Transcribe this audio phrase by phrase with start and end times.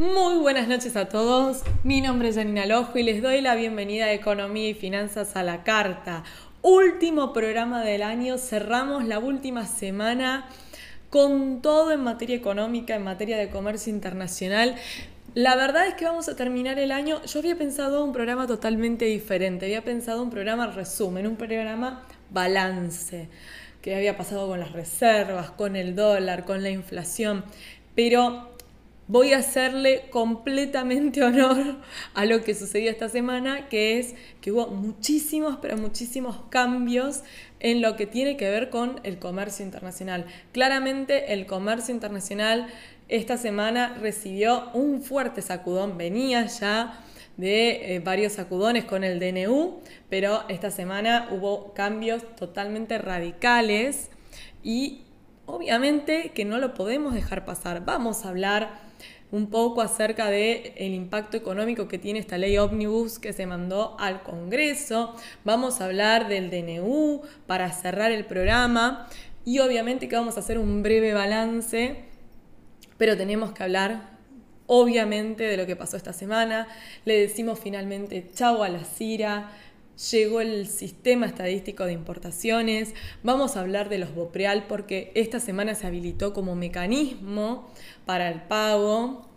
[0.00, 1.60] Muy buenas noches a todos.
[1.84, 5.42] Mi nombre es Janina Lojo y les doy la bienvenida a Economía y Finanzas a
[5.42, 6.24] la Carta.
[6.62, 10.48] Último programa del año, cerramos la última semana
[11.10, 14.74] con todo en materia económica, en materia de comercio internacional.
[15.34, 17.20] La verdad es que vamos a terminar el año.
[17.26, 19.66] Yo había pensado un programa totalmente diferente.
[19.66, 23.28] Había pensado un programa resumen, un programa balance,
[23.82, 27.44] que había pasado con las reservas, con el dólar, con la inflación.
[27.94, 28.49] Pero
[29.10, 31.78] voy a hacerle completamente honor
[32.14, 37.22] a lo que sucedió esta semana, que es que hubo muchísimos, pero muchísimos cambios
[37.58, 40.26] en lo que tiene que ver con el comercio internacional.
[40.52, 42.68] Claramente el comercio internacional
[43.08, 47.04] esta semana recibió un fuerte sacudón, venía ya
[47.36, 54.10] de eh, varios sacudones con el DNU, pero esta semana hubo cambios totalmente radicales
[54.62, 55.00] y
[55.46, 57.84] obviamente que no lo podemos dejar pasar.
[57.84, 58.89] Vamos a hablar
[59.32, 63.96] un poco acerca del el impacto económico que tiene esta ley ómnibus que se mandó
[63.98, 65.14] al Congreso.
[65.44, 69.08] Vamos a hablar del DNU para cerrar el programa
[69.44, 72.04] y obviamente que vamos a hacer un breve balance,
[72.98, 74.18] pero tenemos que hablar
[74.66, 76.68] obviamente de lo que pasó esta semana.
[77.04, 79.50] Le decimos finalmente chau a la CIRA
[80.10, 85.74] llegó el sistema estadístico de importaciones, vamos a hablar de los BOPREAL porque esta semana
[85.74, 87.70] se habilitó como mecanismo
[88.06, 89.29] para el pago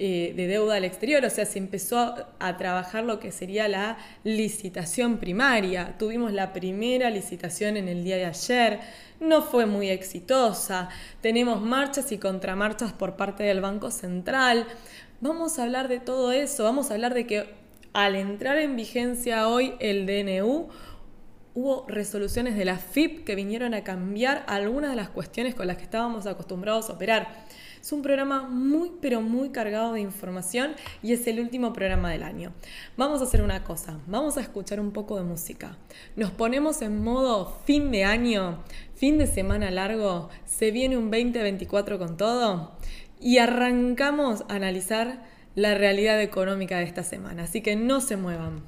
[0.00, 3.98] eh, de deuda al exterior, o sea, se empezó a, trabajar lo que sería la
[4.22, 5.96] licitación primaria.
[5.98, 8.78] Tuvimos la primera licitación en el día de ayer,
[9.18, 10.88] no fue muy exitosa,
[11.20, 14.68] tenemos marchas y contramarchas por parte del Banco Central.
[15.20, 17.54] Vamos a hablar de todo eso, vamos a hablar de que
[17.92, 20.68] al entrar en vigencia hoy el DNU,
[21.54, 25.76] hubo resoluciones de la FIP que vinieron a cambiar algunas de las cuestiones con las
[25.76, 27.47] que estábamos acostumbrados a operar.
[27.80, 32.22] Es un programa muy, pero muy cargado de información y es el último programa del
[32.22, 32.52] año.
[32.96, 35.76] Vamos a hacer una cosa, vamos a escuchar un poco de música.
[36.16, 38.62] Nos ponemos en modo fin de año,
[38.94, 42.72] fin de semana largo, se viene un 2024 con todo
[43.20, 47.44] y arrancamos a analizar la realidad económica de esta semana.
[47.44, 48.62] Así que no se muevan.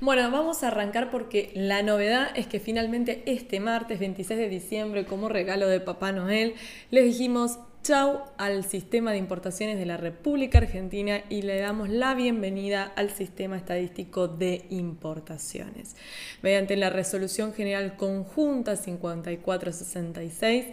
[0.00, 5.06] Bueno, vamos a arrancar porque la novedad es que finalmente este martes 26 de diciembre,
[5.06, 6.54] como regalo de Papá Noel,
[6.90, 12.14] les dijimos chau al sistema de importaciones de la República Argentina y le damos la
[12.14, 15.96] bienvenida al sistema estadístico de importaciones.
[16.42, 20.66] Mediante la resolución general conjunta 5466,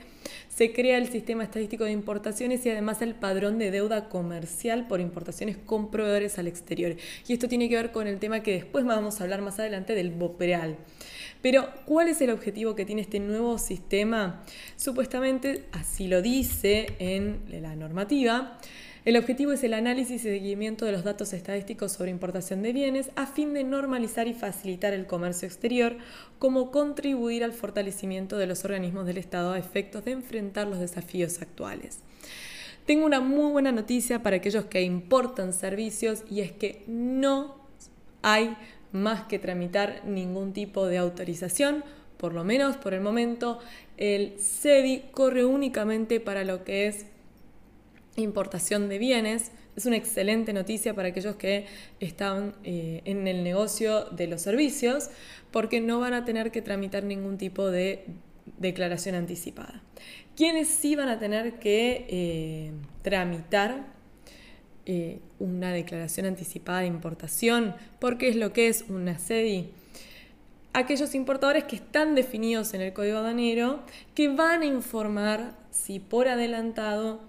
[0.50, 5.00] se crea el sistema estadístico de importaciones y además el padrón de deuda comercial por
[5.00, 6.96] importaciones con proveedores al exterior.
[7.28, 9.96] Y esto tiene que ver con el tema que después vamos a hablar más adelante
[9.96, 10.78] del BOPREAL.
[11.46, 14.44] Pero, ¿cuál es el objetivo que tiene este nuevo sistema?
[14.78, 18.58] Supuestamente, así lo dice en la normativa,
[19.06, 23.12] el objetivo es el análisis y seguimiento de los datos estadísticos sobre importación de bienes
[23.16, 25.98] a fin de normalizar y facilitar el comercio exterior,
[26.40, 31.44] como contribuir al fortalecimiento de los organismos del Estado a efectos de enfrentar los desafíos
[31.44, 32.00] actuales.
[32.88, 37.64] Tengo una muy buena noticia para aquellos que importan servicios y es que no
[38.24, 38.58] hay
[38.96, 41.84] más que tramitar ningún tipo de autorización,
[42.18, 43.60] por lo menos por el momento
[43.98, 47.06] el CEDI corre únicamente para lo que es
[48.16, 49.52] importación de bienes.
[49.76, 51.66] Es una excelente noticia para aquellos que
[52.00, 55.10] están eh, en el negocio de los servicios
[55.52, 58.06] porque no van a tener que tramitar ningún tipo de
[58.58, 59.84] declaración anticipada.
[60.36, 63.95] ¿Quiénes sí van a tener que eh, tramitar
[64.86, 67.76] eh, una declaración anticipada de importación?
[68.00, 69.70] Porque es lo que es una CEDI
[70.76, 73.80] aquellos importadores que están definidos en el código aduanero
[74.14, 77.22] que van a informar si por adelantado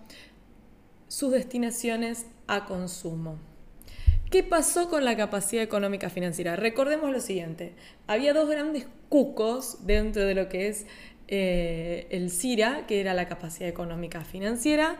[1.07, 3.39] sus destinaciones a consumo.
[4.31, 6.57] ¿Qué pasó con la capacidad económica financiera?
[6.57, 7.75] Recordemos lo siguiente,
[8.09, 10.87] había dos grandes cucos dentro de lo que es
[11.29, 14.97] eh, el CIRA, que era la capacidad económica financiera,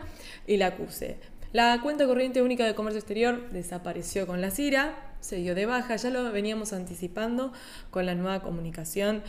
[0.47, 1.17] y la CUSE.
[1.57, 5.95] La cuenta corriente única de comercio exterior desapareció con la CIRA, se dio de baja,
[5.95, 7.51] ya lo veníamos anticipando
[7.89, 9.23] con la nueva comunicación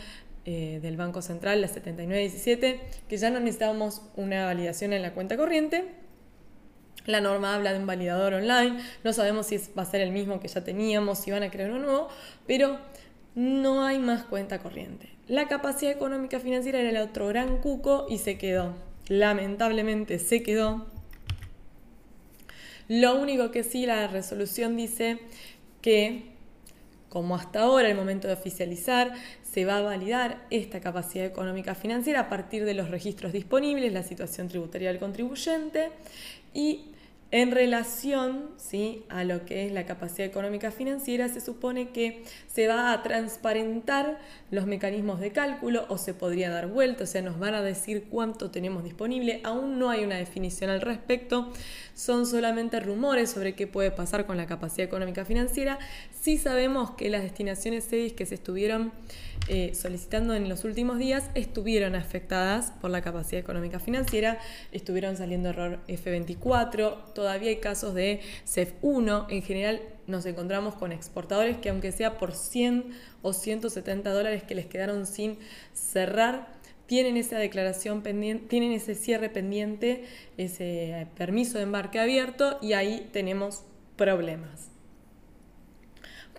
[0.45, 5.37] eh, del Banco Central, la 7917, que ya no necesitábamos una validación en la cuenta
[5.37, 5.85] corriente,
[7.07, 10.39] la norma habla de un validador online, no sabemos si va a ser el mismo
[10.39, 12.09] que ya teníamos, si van a crear uno nuevo,
[12.45, 12.77] pero
[13.33, 15.09] no hay más cuenta corriente.
[15.27, 18.75] La capacidad económica financiera era el otro gran cuco y se quedó.
[19.07, 20.98] Lamentablemente se quedó.
[22.89, 25.19] Lo único que sí, la resolución dice
[25.81, 26.23] que,
[27.07, 32.21] como hasta ahora, el momento de oficializar, se va a validar esta capacidad económica financiera
[32.21, 35.91] a partir de los registros disponibles, la situación tributaria del contribuyente
[36.53, 36.91] y
[37.31, 39.03] En relación ¿sí?
[39.07, 44.17] a lo que es la capacidad económica financiera, se supone que se va a transparentar
[44.51, 48.05] los mecanismos de cálculo o se podría dar vuelta, o sea, nos van a decir
[48.09, 49.41] cuánto tenemos disponible.
[49.43, 51.51] Aún no hay una definición al respecto,
[51.93, 55.79] son solamente rumores sobre qué puede pasar con la capacidad económica financiera.
[56.19, 58.91] Sí sabemos que las destinaciones CEDIS que se estuvieron
[59.47, 64.37] eh, solicitando en los últimos días estuvieron afectadas por la capacidad económica financiera,
[64.71, 71.57] estuvieron saliendo error F24, todavía hay casos de CEF1, en general nos encontramos con exportadores
[71.57, 72.91] que aunque sea por 100
[73.21, 75.37] o 170 dólares que les quedaron sin
[75.73, 76.47] cerrar,
[76.87, 80.05] tienen esa declaración pendiente, tienen ese cierre pendiente,
[80.37, 83.63] ese permiso de embarque abierto y ahí tenemos
[83.95, 84.78] problemas.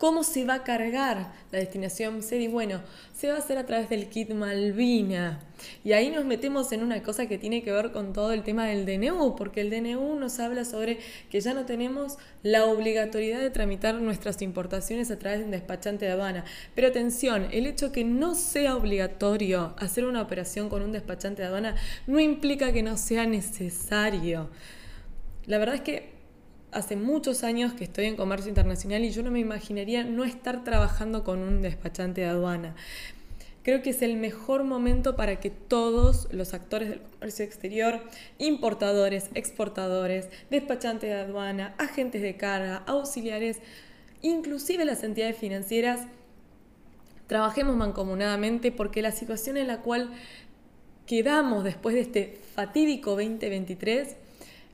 [0.01, 2.49] ¿Cómo se va a cargar la destinación SEDI?
[2.49, 2.81] Bueno,
[3.15, 5.41] se va a hacer a través del kit Malvina.
[5.85, 8.65] Y ahí nos metemos en una cosa que tiene que ver con todo el tema
[8.65, 13.51] del DNU, porque el DNU nos habla sobre que ya no tenemos la obligatoriedad de
[13.51, 16.47] tramitar nuestras importaciones a través de un despachante de aduana.
[16.75, 21.49] Pero atención, el hecho que no sea obligatorio hacer una operación con un despachante de
[21.49, 21.77] aduana
[22.07, 24.49] no implica que no sea necesario.
[25.45, 26.20] La verdad es que
[26.73, 30.65] hace muchos años que estoy en comercio internacional y yo no me imaginaría no estar
[30.65, 32.75] trabajando con un despachante de aduana.
[33.63, 38.01] Creo que es el mejor momento para que todos los actores del comercio exterior,
[38.39, 43.59] importadores, exportadores, despachantes de aduana, agentes de carga, auxiliares,
[44.23, 46.07] inclusive las entidades financieras,
[47.27, 50.11] trabajemos mancomunadamente porque la situación en la cual
[51.07, 54.17] quedamos después de este fatídico 2023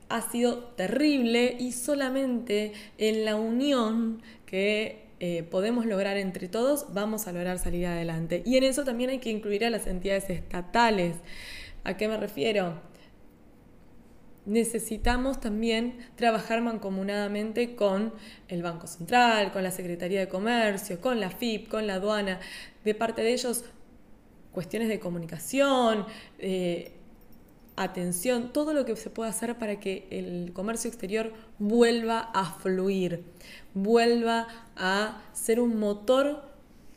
[0.09, 7.27] ha sido terrible y solamente en la unión que eh, podemos lograr entre todos vamos
[7.27, 8.43] a lograr salir adelante.
[8.45, 11.15] Y en eso también hay que incluir a las entidades estatales.
[11.83, 12.79] ¿A qué me refiero?
[14.45, 18.13] Necesitamos también trabajar mancomunadamente con
[18.47, 22.39] el Banco Central, con la Secretaría de Comercio, con la FIP, con la aduana.
[22.85, 23.65] De parte de ellos,
[24.51, 26.05] cuestiones de comunicación,
[26.39, 26.96] eh,
[27.77, 33.23] atención, todo lo que se pueda hacer para que el comercio exterior vuelva a fluir,
[33.73, 36.43] vuelva a ser un motor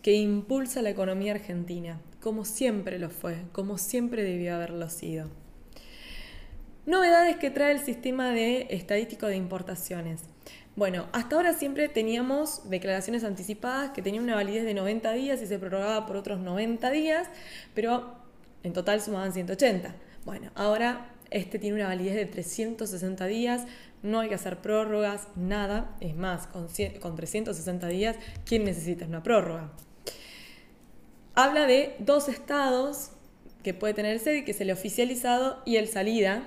[0.02, 5.28] que impulsa la economía argentina, como siempre lo fue, como siempre debió haberlo sido.
[6.86, 10.22] Novedades que trae el sistema de estadístico de importaciones.
[10.76, 15.46] Bueno, hasta ahora siempre teníamos declaraciones anticipadas que tenían una validez de 90 días y
[15.46, 17.28] se prorrogaba por otros 90 días,
[17.74, 18.14] pero
[18.62, 19.94] en total sumaban 180.
[20.24, 23.66] Bueno, ahora este tiene una validez de 360 días,
[24.02, 25.96] no hay que hacer prórrogas, nada.
[26.00, 29.72] Es más, con, 360 días, ¿quién necesita una prórroga?
[31.34, 33.12] Habla de dos estados
[33.62, 36.42] que puede tener el SEDI, que es el oficializado y el salida.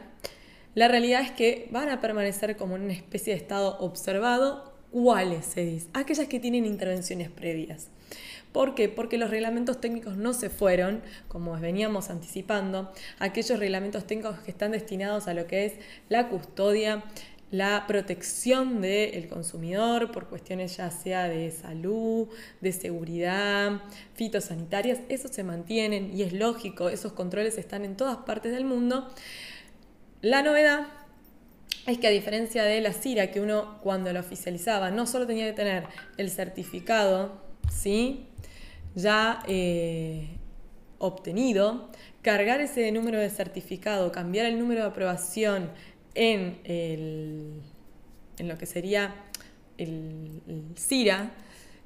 [0.76, 4.74] La realidad es que van a permanecer como una especie de estado observado.
[4.92, 5.88] ¿Cuáles SEDIs?
[5.94, 7.90] Aquellas que tienen intervenciones previas.
[8.54, 8.88] ¿Por qué?
[8.88, 14.72] Porque los reglamentos técnicos no se fueron, como veníamos anticipando, aquellos reglamentos técnicos que están
[14.72, 15.74] destinados a lo que es
[16.08, 17.04] la custodia,
[17.50, 22.28] la protección del consumidor por cuestiones ya sea de salud,
[22.62, 23.82] de seguridad,
[24.16, 29.08] fitosanitarias, esos se mantienen y es lógico, esos controles están en todas partes del mundo.
[30.22, 30.88] La novedad
[31.86, 35.45] es que a diferencia de la CIRA, que uno cuando la oficializaba no solo tenía
[35.45, 35.83] que tener
[36.18, 37.42] el certificado,
[37.72, 38.28] ¿sí?
[38.95, 40.38] Ya eh,
[41.00, 41.90] obtenido,
[42.21, 45.69] cargar ese número de certificado, cambiar el número de aprobación
[46.16, 49.16] en, en lo que sería
[49.78, 50.42] el,
[50.78, 51.31] CIRA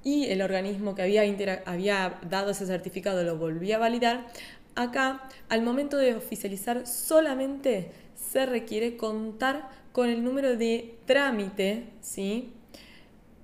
[0.04, 1.24] y el organismo que había,
[1.66, 4.28] había dado ese certificado lo volvía a validar,
[4.76, 12.54] acá al momento de oficializar solamente se requiere contar con el número de trámite ¿sí?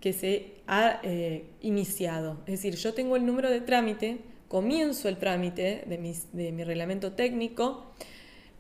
[0.04, 2.42] Que se ha eh, iniciado.
[2.46, 4.18] Es decir, yo tengo el número de trámite,
[4.50, 7.86] comienzo el trámite de, mi reglamento técnico,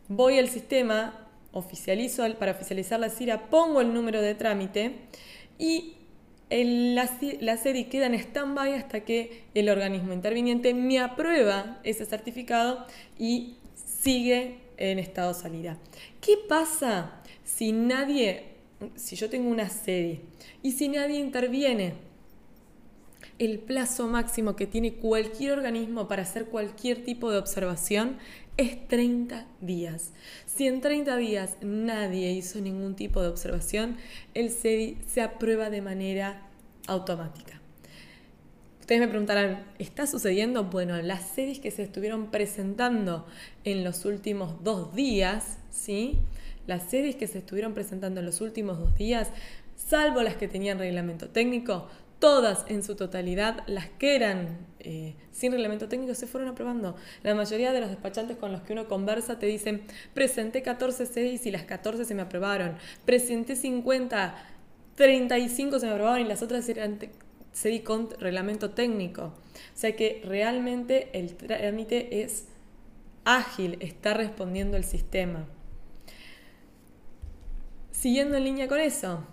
[0.07, 4.95] voy al sistema, oficializo para oficializar la CIRA, pongo el número de trámite
[5.59, 5.95] y
[6.49, 7.09] la,
[7.41, 12.87] la queda en stand-by hasta que el organismo interviniente me aprueba ese certificado
[13.19, 15.77] y sigue en estado salida.
[16.21, 18.52] ¿Qué pasa si nadie
[18.95, 20.21] si yo tengo una sede
[20.61, 21.93] y si nadie interviene,
[23.39, 28.17] el plazo máximo que tiene cualquier organismo para hacer cualquier tipo de observación
[28.57, 30.11] es 30 días.
[30.45, 33.97] Si en 30 días nadie hizo ningún tipo de observación,
[34.33, 36.47] el CEDI se aprueba de manera
[36.87, 37.59] automática.
[38.79, 40.65] Ustedes me preguntarán, ¿está sucediendo?
[40.65, 43.25] Bueno, las CEDIs que se estuvieron presentando
[43.63, 46.19] en los últimos dos días, ¿sí?
[46.67, 49.29] Las series que se estuvieron presentando en los últimos dos días,
[49.75, 51.87] salvo las que tenían reglamento técnico,
[52.19, 56.95] todas en su totalidad, las que eran eh, sin reglamento técnico, se fueron aprobando.
[57.21, 59.81] La mayoría de los despachantes con los que uno conversa te dicen,
[60.13, 64.35] presenté 14 series y las 14 se me aprobaron, presenté 50,
[64.95, 66.97] 35 se me aprobaron y las otras eran
[67.53, 69.23] CDI con reglamento técnico.
[69.23, 72.45] O sea que realmente el trámite es
[73.25, 75.45] ágil, está respondiendo el sistema.
[78.03, 79.25] Siguiendo en línea con eso,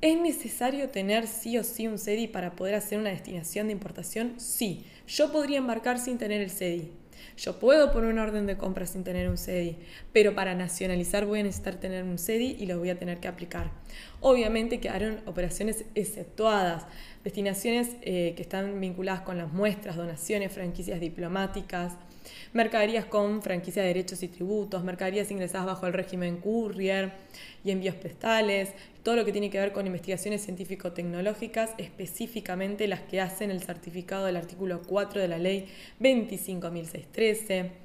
[0.00, 4.38] ¿Es necesario tener sí o sí un CEDI para poder hacer una destinación de importación?
[4.38, 4.84] Sí.
[5.08, 6.92] Yo podría embarcar sin tener el CEDI.
[7.36, 9.76] Yo puedo poner una orden de compra sin tener un CEDI,
[10.12, 13.26] pero para nacionalizar voy a necesitar tener un CEDI y lo voy a tener que
[13.26, 13.72] aplicar.
[14.20, 16.86] Obviamente quedaron operaciones exceptuadas,
[17.24, 21.94] destinaciones eh, que están vinculadas con las muestras, donaciones, franquicias diplomáticas,
[22.52, 27.12] mercaderías con franquicia de derechos y tributos, mercaderías ingresadas bajo el régimen courier
[27.64, 28.70] y envíos postales,
[29.02, 34.26] todo lo que tiene que ver con investigaciones científico-tecnológicas, específicamente las que hacen el certificado
[34.26, 35.68] del artículo 4 de la ley
[36.00, 37.82] 25.613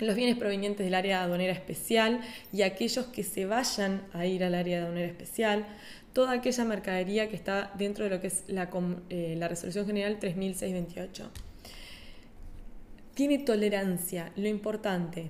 [0.00, 2.20] los bienes provenientes del área aduanera especial
[2.52, 5.66] y aquellos que se vayan a ir al área aduanera especial,
[6.12, 8.70] toda aquella mercadería que está dentro de lo que es la,
[9.10, 11.30] eh, la resolución general 3628
[13.20, 15.28] tiene tolerancia, lo importante,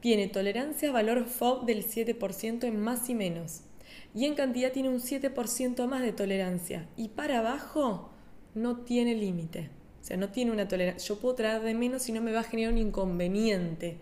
[0.00, 3.60] tiene tolerancia a valor FOB del 7% en más y menos.
[4.14, 6.88] Y en cantidad tiene un 7% más de tolerancia.
[6.96, 8.08] Y para abajo
[8.54, 9.68] no tiene límite.
[10.00, 11.08] O sea, no tiene una tolerancia.
[11.08, 13.98] Yo puedo traer de menos y no me va a generar un inconveniente.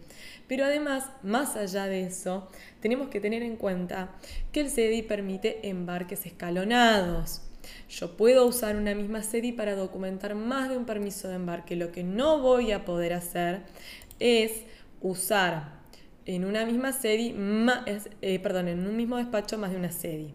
[0.47, 2.49] Pero además, más allá de eso,
[2.79, 4.15] tenemos que tener en cuenta
[4.53, 7.43] que el CDI permite embarques escalonados.
[7.89, 11.77] Yo puedo usar una misma SEDI para documentar más de un permiso de embarque.
[11.77, 13.63] Lo que no voy a poder hacer
[14.21, 14.63] es
[15.01, 15.75] usar
[16.27, 17.35] en una misma SEDI,
[18.23, 20.33] eh, perdón, en un mismo despacho más de una SEDI.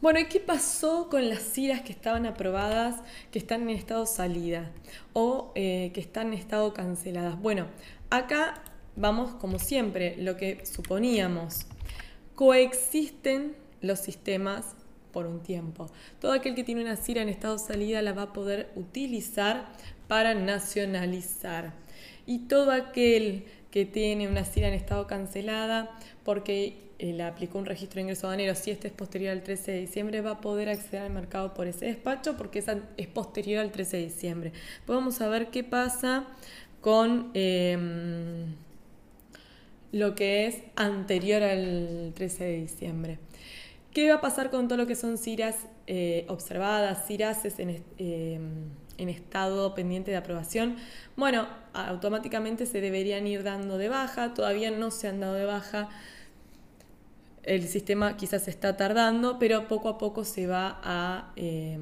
[0.00, 4.70] Bueno, ¿y qué pasó con las CIRAS que estaban aprobadas, que están en estado salida
[5.12, 7.38] o eh, que están en estado canceladas?
[7.38, 7.66] Bueno,
[8.08, 8.62] acá
[8.96, 11.66] vamos como siempre, lo que suponíamos.
[12.34, 14.74] Coexisten los sistemas
[15.12, 15.90] por un tiempo.
[16.20, 19.68] Todo aquel que tiene una CIRA en estado salida la va a poder utilizar
[20.08, 21.72] para nacionalizar.
[22.26, 25.90] Y todo aquel que tiene una CIRA en estado cancelada
[26.24, 29.72] porque eh, le aplicó un registro de ingreso aduanero, si este es posterior al 13
[29.72, 32.62] de diciembre, va a poder acceder al mercado por ese despacho porque
[32.96, 34.52] es posterior al 13 de diciembre.
[34.86, 36.26] A ver qué pasa
[36.82, 38.54] con em,
[39.92, 43.18] lo que es anterior al 13 de diciembre.
[43.92, 45.56] ¿Qué va a pasar con todo lo que son ciras
[45.88, 48.40] eh, observadas, ciraces en, eh,
[48.98, 50.76] en, estado pendiente de aprobación?
[51.16, 55.88] Bueno, automáticamente se deberían ir dando de baja, todavía no se han dado de baja,
[57.42, 61.80] el sistema quizás está tardando, pero poco a poco se va a eh,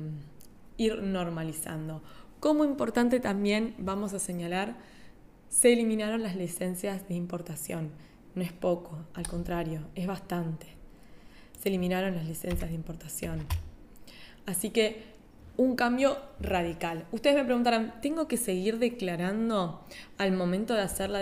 [0.78, 2.02] ir normalizando.
[2.40, 4.76] Como importante también vamos a señalar,
[5.50, 7.90] se eliminaron las licencias de importación.
[8.34, 10.77] No es poco, al contrario, es bastante
[11.60, 13.46] se eliminaron las licencias de importación.
[14.46, 15.02] Así que
[15.58, 17.04] un cambio radical.
[17.10, 19.84] Ustedes me preguntarán, ¿tengo que seguir declarando
[20.16, 21.20] al momento de hacer la,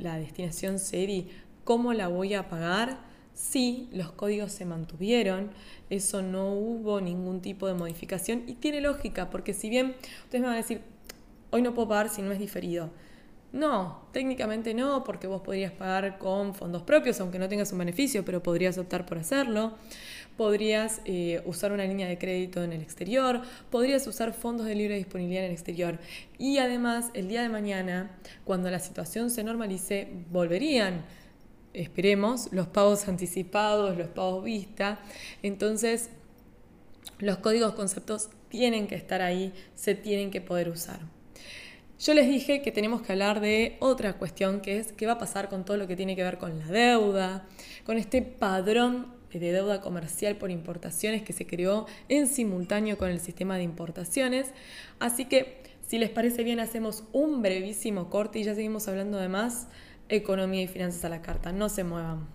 [0.00, 1.28] la destinación SERI
[1.62, 2.98] cómo la voy a pagar?
[3.32, 5.50] Sí, los códigos se mantuvieron,
[5.88, 9.94] eso no hubo ningún tipo de modificación y tiene lógica, porque si bien
[10.24, 10.82] ustedes me van a decir,
[11.50, 12.90] hoy no puedo pagar si no es diferido,
[13.54, 18.24] no, técnicamente no, porque vos podrías pagar con fondos propios, aunque no tengas un beneficio,
[18.24, 19.74] pero podrías optar por hacerlo.
[20.36, 24.96] Podrías eh, usar una línea de crédito en el exterior, podrías usar fondos de libre
[24.96, 26.00] disponibilidad en el exterior.
[26.36, 31.04] Y además, el día de mañana, cuando la situación se normalice, volverían,
[31.74, 34.98] esperemos, los pagos anticipados, los pagos vista.
[35.44, 36.10] Entonces,
[37.20, 41.13] los códigos conceptos tienen que estar ahí, se tienen que poder usar.
[42.04, 45.18] Yo les dije que tenemos que hablar de otra cuestión, que es qué va a
[45.18, 47.46] pasar con todo lo que tiene que ver con la deuda,
[47.86, 53.20] con este padrón de deuda comercial por importaciones que se creó en simultáneo con el
[53.20, 54.52] sistema de importaciones.
[54.98, 59.30] Así que, si les parece bien, hacemos un brevísimo corte y ya seguimos hablando de
[59.30, 59.68] más
[60.10, 61.52] economía y finanzas a la carta.
[61.52, 62.28] No se muevan.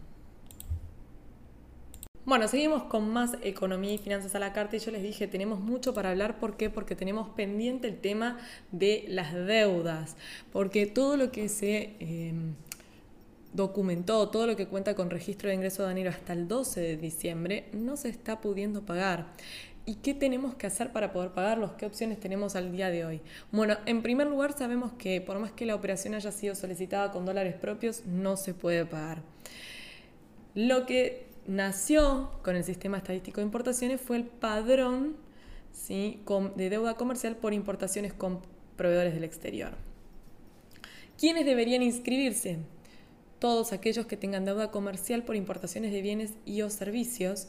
[2.29, 5.61] Bueno, seguimos con más economía y finanzas a la carta y yo les dije, tenemos
[5.61, 6.39] mucho para hablar.
[6.39, 6.69] ¿Por qué?
[6.69, 8.37] Porque tenemos pendiente el tema
[8.71, 10.15] de las deudas,
[10.53, 12.53] porque todo lo que se em,
[13.53, 17.65] documentó, todo lo que cuenta con registro de ingreso aduanero hasta el 12 de diciembre,
[17.73, 19.33] no se está pudiendo pagar.
[19.87, 21.71] ¿Y qué tenemos que hacer para poder pagarlos?
[21.79, 23.21] ¿Qué opciones tenemos al día de hoy?
[23.51, 27.25] Bueno, en primer lugar sabemos que por más que la operación haya sido solicitada con
[27.25, 29.23] dólares propios, no se puede pagar.
[30.53, 35.15] Lo que nació con el sistema estadístico de importaciones fue el padrón
[35.73, 36.21] ¿sí?
[36.55, 38.39] de deuda comercial por importaciones con
[38.77, 39.71] proveedores del exterior.
[41.17, 42.59] ¿Quiénes deberían inscribirse?
[43.39, 47.47] Todos aquellos que tengan deuda comercial por importaciones de bienes y o servicios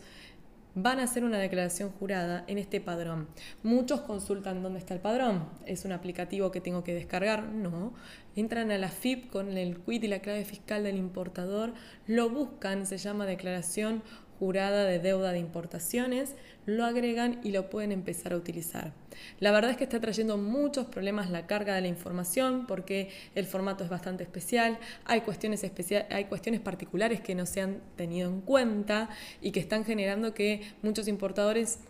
[0.75, 3.29] van a hacer una declaración jurada en este padrón.
[3.63, 5.49] Muchos consultan dónde está el padrón.
[5.67, 7.45] ¿Es un aplicativo que tengo que descargar?
[7.45, 7.93] No.
[8.37, 11.75] Entran a la FIP con el quit y la clave fiscal del importador,
[12.07, 14.03] lo buscan, se llama declaración
[14.39, 16.35] jurada de deuda de importaciones,
[16.77, 18.93] lo agregan y lo pueden empezar a utilizar.
[19.39, 23.47] La verdad es que está trayendo muchos problemas la carga de la información porque el
[23.47, 25.65] formato es bastante especial, hay cuestiones,
[26.11, 29.11] hay cuestiones particulares que no se han tenido en cuenta
[29.41, 31.81] y que están generando que muchos importadores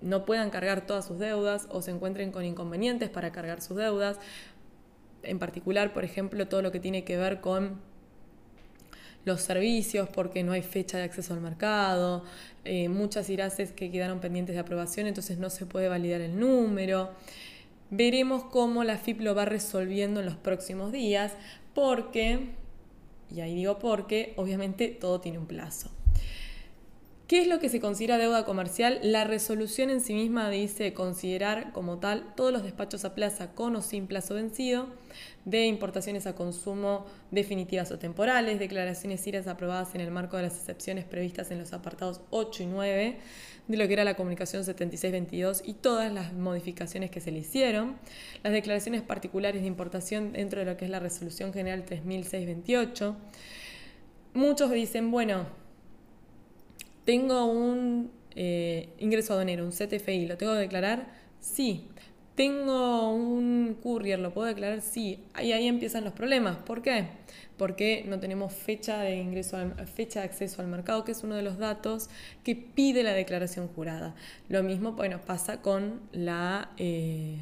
[0.00, 4.18] no puedan cargar todas sus deudas o se encuentren con inconvenientes para cargar sus deudas.
[5.22, 7.80] En particular, por ejemplo, todo lo que tiene que ver con
[9.24, 12.24] los servicios porque no hay fecha de acceso al mercado,
[12.64, 17.10] eh, muchas IRACES que quedaron pendientes de aprobación, entonces no se puede validar el número.
[17.90, 21.32] Veremos cómo la FIP lo va resolviendo en los próximos días,
[21.74, 22.50] porque,
[23.34, 25.90] y ahí digo porque, obviamente todo tiene un plazo.
[27.28, 28.98] ¿Qué es lo que se considera deuda comercial?
[29.02, 33.74] La resolución en sí misma dice considerar como tal todos los despachos a plaza con
[33.76, 34.88] o sin plazo vencido,
[35.44, 40.58] de importaciones a consumo definitivas o temporales, declaraciones IRAS aprobadas en el marco de las
[40.58, 43.16] excepciones previstas en los apartados 8 y 9
[43.68, 47.96] de lo que era la comunicación 7622 y todas las modificaciones que se le hicieron,
[48.42, 53.16] las declaraciones particulares de importación dentro de lo que es la resolución general 3628.
[54.34, 55.61] Muchos dicen, bueno,
[57.04, 61.08] ¿Tengo un eh, ingreso aduanero, un CTFI, lo tengo que declarar?
[61.40, 61.88] Sí.
[62.34, 64.80] ¿Tengo un courier, lo puedo declarar?
[64.80, 65.18] Sí.
[65.34, 66.56] Ahí, ahí empiezan los problemas.
[66.58, 67.08] ¿Por qué?
[67.58, 69.58] Porque no tenemos fecha de ingreso,
[69.94, 72.08] fecha de acceso al mercado, que es uno de los datos
[72.42, 74.14] que pide la declaración jurada.
[74.48, 76.70] Lo mismo, bueno, pasa con la...
[76.78, 77.38] Eh,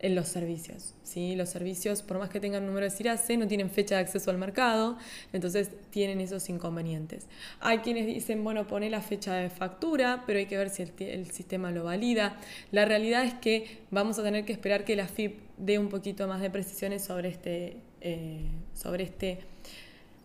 [0.00, 0.94] en los servicios.
[1.02, 1.36] ¿sí?
[1.36, 4.38] Los servicios, por más que tengan número de CIRASE, no tienen fecha de acceso al
[4.38, 4.96] mercado,
[5.32, 7.26] entonces tienen esos inconvenientes.
[7.60, 11.30] Hay quienes dicen, bueno, pone la fecha de factura, pero hay que ver si el,
[11.30, 12.36] sistema lo valida.
[12.72, 16.26] La realidad es que vamos a tener que esperar que la FIP dé un poquito
[16.26, 19.38] más de precisiones sobre este, eh, sobre este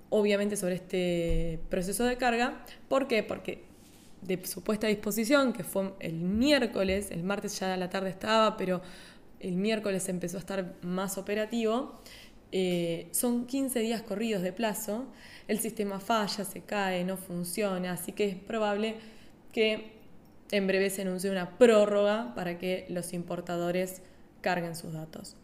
[0.09, 2.63] obviamente sobre este proceso de carga.
[2.87, 3.23] ¿Por qué?
[3.23, 3.63] Porque
[4.21, 8.81] de supuesta disposición, que fue el miércoles, el martes ya a la tarde estaba, pero
[9.39, 12.01] el miércoles empezó a estar más operativo.
[12.51, 15.05] Eh, son 15 días corridos de plazo,
[15.47, 18.95] el sistema falla, se cae, no funciona, así que es probable
[19.51, 19.91] que
[20.51, 24.01] en breve se anuncie una prórroga para que los importadores
[24.41, 25.35] carguen sus datos.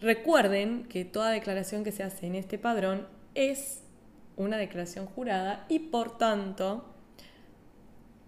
[0.00, 3.82] Recuerden que toda declaración que se hace en este padrón es
[4.36, 6.95] una declaración jurada y por tanto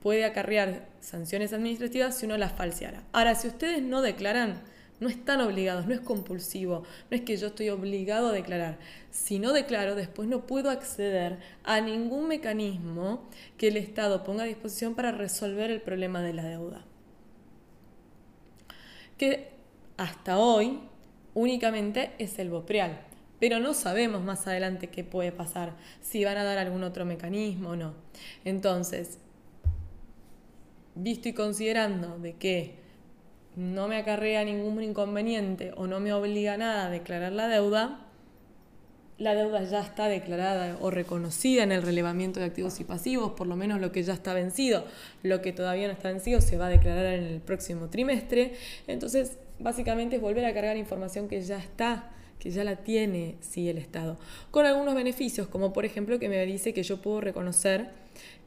[0.02, 3.02] puede acarrear sanciones administrativas si uno las falseara.
[3.12, 4.62] Ahora, si ustedes no declaran,
[5.00, 8.78] no están obligados, no es compulsivo, no es que yo estoy obligado a declarar.
[9.10, 14.46] Si no declaro, después no puedo acceder a ningún mecanismo que el Estado ponga a
[14.46, 16.84] disposición para resolver el problema de la deuda.
[19.16, 19.50] Que
[19.96, 20.80] hasta hoy
[21.34, 23.00] únicamente es el BOPREAL,
[23.38, 27.70] pero no sabemos más adelante qué puede pasar, si van a dar algún otro mecanismo
[27.70, 27.94] o no.
[28.44, 29.18] Entonces,
[30.98, 32.74] visto y considerando de que
[33.56, 38.04] no me acarrea ningún inconveniente o no me obliga a nada a declarar la deuda,
[39.18, 43.48] la deuda ya está declarada o reconocida en el relevamiento de activos y pasivos, por
[43.48, 44.84] lo menos lo que ya está vencido,
[45.24, 48.54] lo que todavía no está vencido se va a declarar en el próximo trimestre.
[48.86, 53.68] Entonces, básicamente es volver a cargar información que ya está, que ya la tiene sí
[53.68, 54.18] el Estado,
[54.52, 57.90] con algunos beneficios, como por ejemplo que me dice que yo puedo reconocer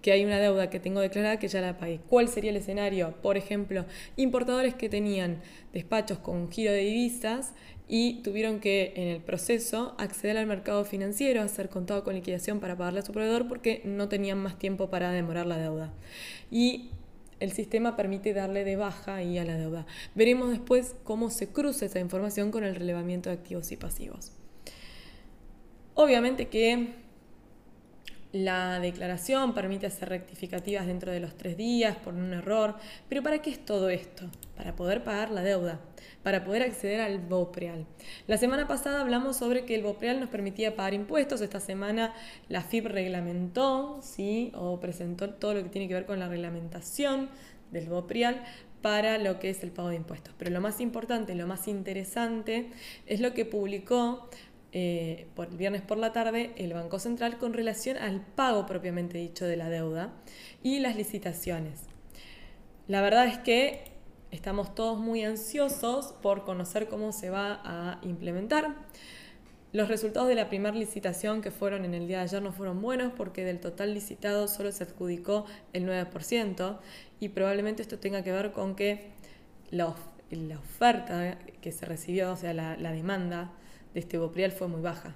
[0.01, 1.99] que hay una deuda que tengo declarada que ya la pagué.
[2.09, 3.13] ¿Cuál sería el escenario?
[3.21, 5.41] Por ejemplo, importadores que tenían
[5.73, 7.53] despachos con giro de divisas
[7.87, 12.77] y tuvieron que en el proceso acceder al mercado financiero, hacer contado con liquidación para
[12.77, 15.93] pagarle a su proveedor porque no tenían más tiempo para demorar la deuda.
[16.49, 16.91] Y
[17.41, 19.85] el sistema permite darle de baja ahí a la deuda.
[20.15, 24.31] Veremos después cómo se cruza esa información con el relevamiento de activos y pasivos.
[25.95, 26.93] Obviamente que
[28.31, 32.75] la declaración permite hacer rectificativas dentro de los tres días por un error,
[33.09, 34.29] pero ¿para qué es todo esto?
[34.55, 35.81] Para poder pagar la deuda,
[36.23, 37.85] para poder acceder al BOPREAL.
[38.27, 42.13] La semana pasada hablamos sobre que el BOPREAL nos permitía pagar impuestos, esta semana
[42.47, 44.51] la FIP reglamentó, ¿sí?
[44.55, 47.29] o presentó todo lo que tiene que ver con la reglamentación
[47.71, 48.43] del BOPREAL
[48.81, 50.33] para lo que es el pago de impuestos.
[50.37, 52.71] Pero lo más importante, lo más interesante
[53.05, 54.29] es lo que publicó
[54.73, 59.45] eh, el viernes por la tarde el Banco Central con relación al pago propiamente dicho
[59.45, 60.13] de la deuda
[60.63, 61.81] y las licitaciones.
[62.87, 63.83] La verdad es que
[64.31, 68.75] estamos todos muy ansiosos por conocer cómo se va a implementar.
[69.73, 72.81] Los resultados de la primera licitación que fueron en el día de ayer no fueron
[72.81, 76.77] buenos porque del total licitado solo se adjudicó el 9%
[77.19, 79.11] y probablemente esto tenga que ver con que
[79.69, 83.51] la, oferta que se recibió, o sea, la demanda
[83.93, 85.15] de este Boprial fue muy baja.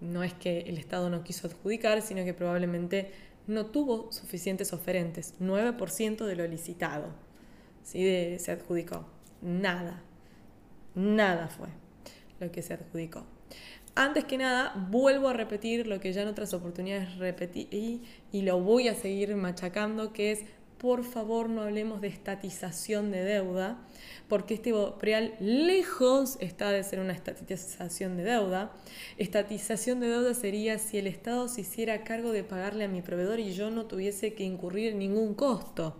[0.00, 3.10] No es que el Estado no quiso adjudicar, sino que probablemente
[3.46, 5.34] no tuvo suficientes oferentes.
[5.40, 7.06] 9% de lo licitado
[7.82, 8.38] ¿sí?
[8.38, 9.06] se adjudicó.
[9.42, 10.02] Nada.
[10.94, 11.68] Nada fue
[12.40, 13.24] lo que se adjudicó.
[13.94, 18.42] Antes que nada, vuelvo a repetir lo que ya en otras oportunidades repetí y, y
[18.42, 20.44] lo voy a seguir machacando, que es
[20.78, 23.78] por favor no hablemos de estatización de deuda,
[24.28, 28.72] porque este Bopreal lejos está de ser una estatización de deuda.
[29.16, 33.40] Estatización de deuda sería si el Estado se hiciera cargo de pagarle a mi proveedor
[33.40, 35.96] y yo no tuviese que incurrir ningún costo.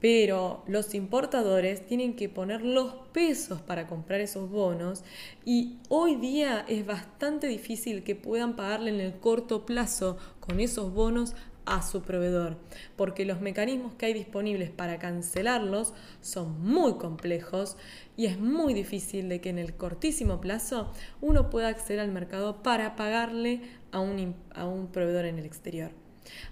[0.00, 5.04] Pero los importadores tienen que poner los pesos para comprar esos bonos
[5.44, 10.92] y hoy día es bastante difícil que puedan pagarle en el corto plazo con esos
[10.92, 12.56] bonos a su proveedor,
[12.96, 17.76] porque los mecanismos que hay disponibles para cancelarlos son muy complejos
[18.16, 22.62] y es muy difícil de que en el cortísimo plazo uno pueda acceder al mercado
[22.62, 25.92] para pagarle a un, a un proveedor en el exterior.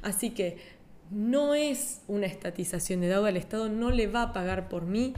[0.03, 0.59] Así que
[1.11, 5.15] no es una estatización de deuda, el Estado no le va a pagar por mí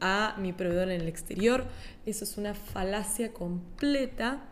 [0.00, 1.64] a mi proveedor en el exterior,
[2.04, 4.42] eso es una falacia completa.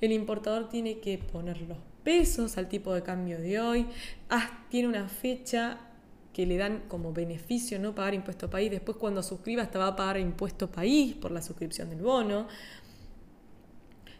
[0.00, 3.86] El importador tiene que poner los pesos al tipo de cambio de hoy,
[4.30, 5.76] ah, tiene una fecha
[6.32, 9.96] que le dan como beneficio no pagar impuesto país, después cuando suscriba hasta va a
[9.96, 12.48] pagar impuesto país por la suscripción del bono.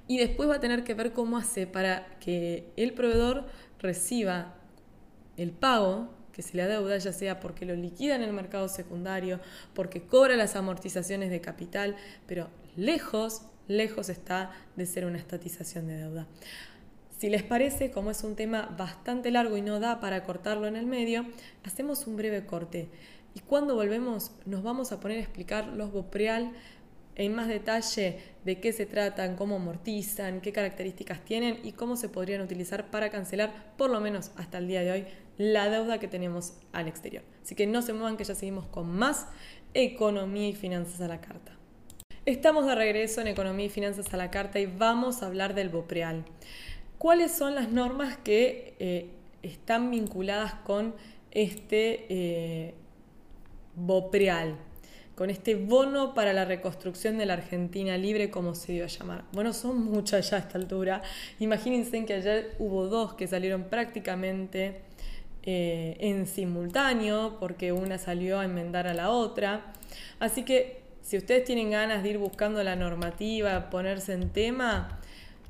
[0.06, 3.46] Y después va a tener que ver cómo hace para que el proveedor
[3.78, 4.54] reciba
[5.38, 9.40] el pago que se le adeuda, ya sea porque lo liquida en el mercado secundario,
[9.72, 11.96] porque cobra las amortizaciones de capital,
[12.26, 16.26] pero lejos, lejos está de ser una estatización de deuda.
[17.18, 20.76] Si les parece, como es un tema bastante largo y no da para cortarlo en
[20.76, 21.26] el medio,
[21.64, 22.88] hacemos un breve corte.
[23.34, 26.52] Y cuando volvemos nos vamos a poner a explicar los Bopreal
[27.16, 32.08] en más detalle de qué se tratan, cómo amortizan, qué características tienen y cómo se
[32.08, 35.04] podrían utilizar para cancelar, por lo menos hasta el día de hoy,
[35.38, 37.24] la deuda que tenemos al exterior.
[37.42, 39.26] Así que no se muevan que ya seguimos con más
[39.74, 41.58] economía y finanzas a la carta.
[42.26, 45.70] Estamos de regreso en Economía y Finanzas a la Carta y vamos a hablar del
[45.70, 46.26] Bopreal
[46.98, 49.10] cuáles son las normas que eh,
[49.42, 50.94] están vinculadas con
[51.30, 52.74] este eh,
[53.76, 54.56] BOPREAL,
[55.14, 59.24] con este bono para la reconstrucción de la Argentina libre, como se dio a llamar.
[59.32, 61.02] Bueno, son muchas ya a esta altura.
[61.38, 64.82] Imagínense que ayer hubo dos que salieron prácticamente
[65.44, 69.72] eh, en simultáneo, porque una salió a enmendar a la otra.
[70.20, 74.97] Así que si ustedes tienen ganas de ir buscando la normativa, ponerse en tema,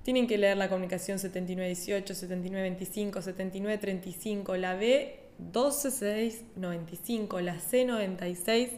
[0.03, 8.71] tienen que leer la comunicación 7918, 7925, 7935, la B 12695, la C 96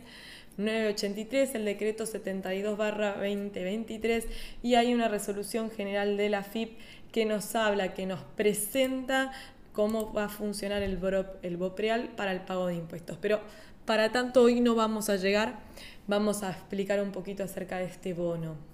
[0.57, 4.27] 983, el decreto 72 barra 2023
[4.63, 6.79] y hay una resolución general de la FIP
[7.13, 9.33] que nos habla, que nos presenta
[9.73, 10.99] cómo va a funcionar el,
[11.43, 13.17] el BOPREAL para el pago de impuestos.
[13.21, 13.41] Pero
[13.87, 15.61] para tanto hoy no vamos a llegar,
[16.07, 18.70] vamos a explicar un poquito acerca de este bono.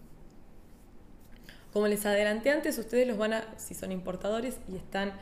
[1.76, 5.12] Como les adelanté antes, ustedes los van a, si son importadores y están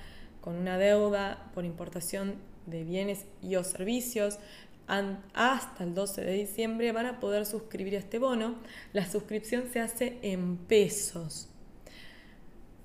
[0.41, 2.37] con una deuda por importación
[2.67, 4.39] de bienes y o servicios,
[4.87, 8.55] hasta el 12 de diciembre van a poder suscribir este bono.
[8.93, 11.49] La suscripción se hace en pesos.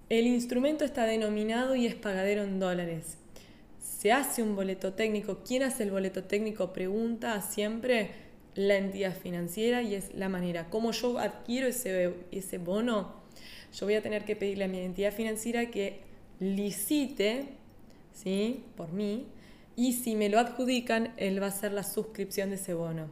[0.09, 3.19] El instrumento está denominado y es pagadero en dólares.
[3.79, 5.43] Se hace un boleto técnico.
[5.47, 6.73] ¿Quién hace el boleto técnico?
[6.73, 8.09] Pregunta siempre
[8.55, 10.71] la entidad financiera y es la manera.
[10.71, 13.18] ¿Cómo yo adquiero ese, ese bono?
[13.73, 16.01] Yo voy a tener que pedirle a mi entidad financiera que
[16.39, 17.49] licite
[18.13, 18.63] ¿sí?
[18.75, 19.27] por mí
[19.75, 23.07] y si me lo adjudican, él va a hacer la suscripción de ese bono.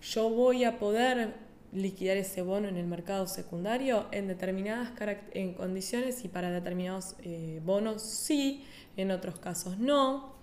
[0.00, 1.34] Yo voy a poder
[1.72, 4.92] liquidar ese bono en el mercado secundario en determinadas
[5.32, 8.64] en condiciones y para determinados eh, bonos sí,
[8.96, 10.37] en otros casos no.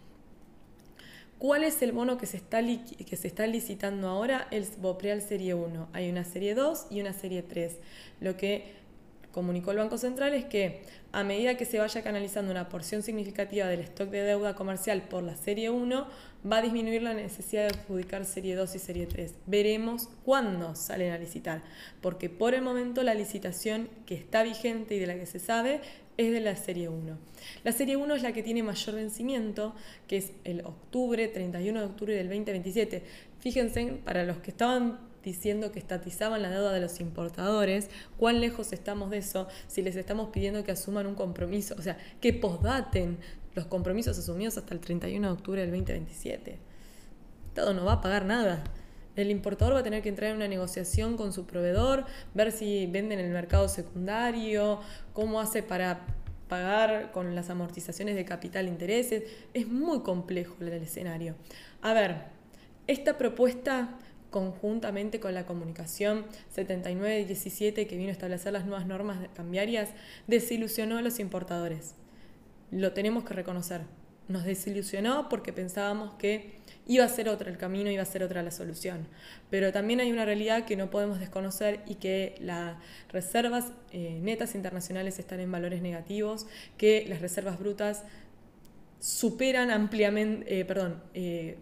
[1.40, 4.48] ¿Cuál es el bono que se está, que se está licitando ahora?
[4.52, 5.90] El Bopreal Serie 1.
[5.92, 7.76] Hay una Serie 2 y una Serie 3.
[8.22, 8.86] Lo que
[9.34, 13.68] comunicó el Banco Central es que a medida que se vaya canalizando una porción significativa
[13.68, 16.08] del stock de deuda comercial por la serie 1,
[16.50, 19.36] va a disminuir la necesidad de adjudicar serie 2 y serie 3.
[19.46, 21.64] Veremos cuándo salen a licitar,
[22.02, 25.82] porque por el momento la licitación que está vigente y de la que se sabe
[26.18, 27.18] es de la serie 1.
[27.64, 29.76] La serie 1 es la que tiene mayor vencimiento,
[30.08, 33.04] que es el octubre, 31 de octubre del 2027.
[33.40, 38.72] Fíjense, para los que estaban diciendo que estatizaban la deuda de los importadores, cuán lejos
[38.74, 43.18] estamos de eso si les estamos pidiendo que asuman un compromiso, o sea, que posdaten
[43.56, 46.60] los compromisos asumidos hasta el 31 de octubre del 2027.
[47.56, 48.64] Todo no va a pagar nada.
[49.16, 52.86] El importador va a tener que entrar en una negociación con su proveedor, ver si
[52.88, 54.80] venden en el mercado secundario,
[55.14, 56.06] cómo hace para
[56.50, 59.24] pagar con las amortizaciones de capital e intereses.
[59.54, 61.36] Es muy complejo el escenario.
[61.82, 62.24] A ver,
[62.88, 63.98] esta propuesta
[64.36, 69.92] conjuntamente con la comunicación 7917 que vino a establecer las nuevas normas cambiarias,
[70.28, 71.96] desilusionó a los importadores.
[72.70, 73.84] Lo tenemos que reconocer.
[74.28, 78.44] Nos desilusionó porque pensábamos que iba a ser otro el camino, iba a ser otra
[78.44, 79.08] la solución.
[79.50, 82.78] Pero también hay una realidad que no podemos desconocer y que las
[83.10, 86.46] reservas eh, netas internacionales están en valores negativos,
[86.78, 88.04] que las reservas brutas
[89.00, 91.58] superan ampliamente, eh, perdón, eh,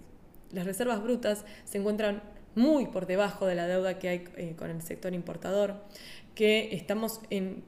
[0.51, 2.21] las reservas brutas se encuentran
[2.55, 5.83] muy por debajo de la deuda que hay con el sector importador,
[6.35, 7.63] que estamos en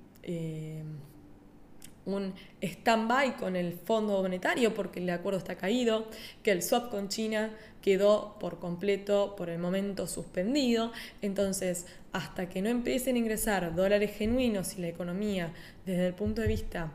[2.06, 6.08] un stand-by con el Fondo Monetario porque el acuerdo está caído,
[6.44, 10.92] que el swap con China quedó por completo, por el momento suspendido.
[11.22, 15.54] Entonces, hasta que no empiecen a ingresar dólares genuinos y la economía
[15.86, 16.92] desde el punto de vista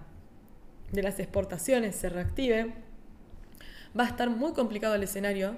[0.92, 2.73] de las exportaciones se reactive,
[3.99, 5.57] va a estar muy complicado el escenario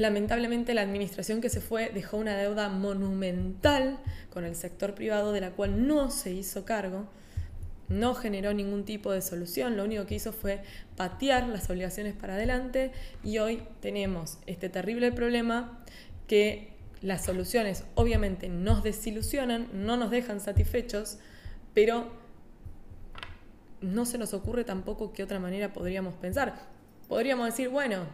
[0.00, 3.98] Lamentablemente la administración que se fue dejó una deuda monumental
[4.32, 7.06] con el sector privado de la cual no se hizo cargo,
[7.90, 10.62] no generó ningún tipo de solución, lo único que hizo fue
[10.96, 15.84] patear las obligaciones para adelante y hoy tenemos este terrible problema
[16.26, 16.72] que
[17.02, 21.18] las soluciones obviamente nos desilusionan, no nos dejan satisfechos,
[21.74, 22.10] pero
[23.82, 26.54] no se nos ocurre tampoco qué otra manera podríamos pensar.
[27.08, 28.04] Podríamos decir, bueno,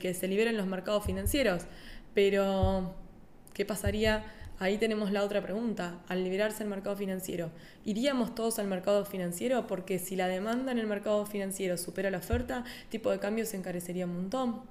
[0.00, 1.62] que se liberen los mercados financieros.
[2.14, 2.94] Pero,
[3.52, 4.24] ¿qué pasaría?
[4.58, 6.00] Ahí tenemos la otra pregunta.
[6.08, 7.50] Al liberarse el mercado financiero,
[7.84, 9.66] ¿iríamos todos al mercado financiero?
[9.66, 13.56] Porque si la demanda en el mercado financiero supera la oferta, tipo de cambio se
[13.56, 14.62] encarecería un montón.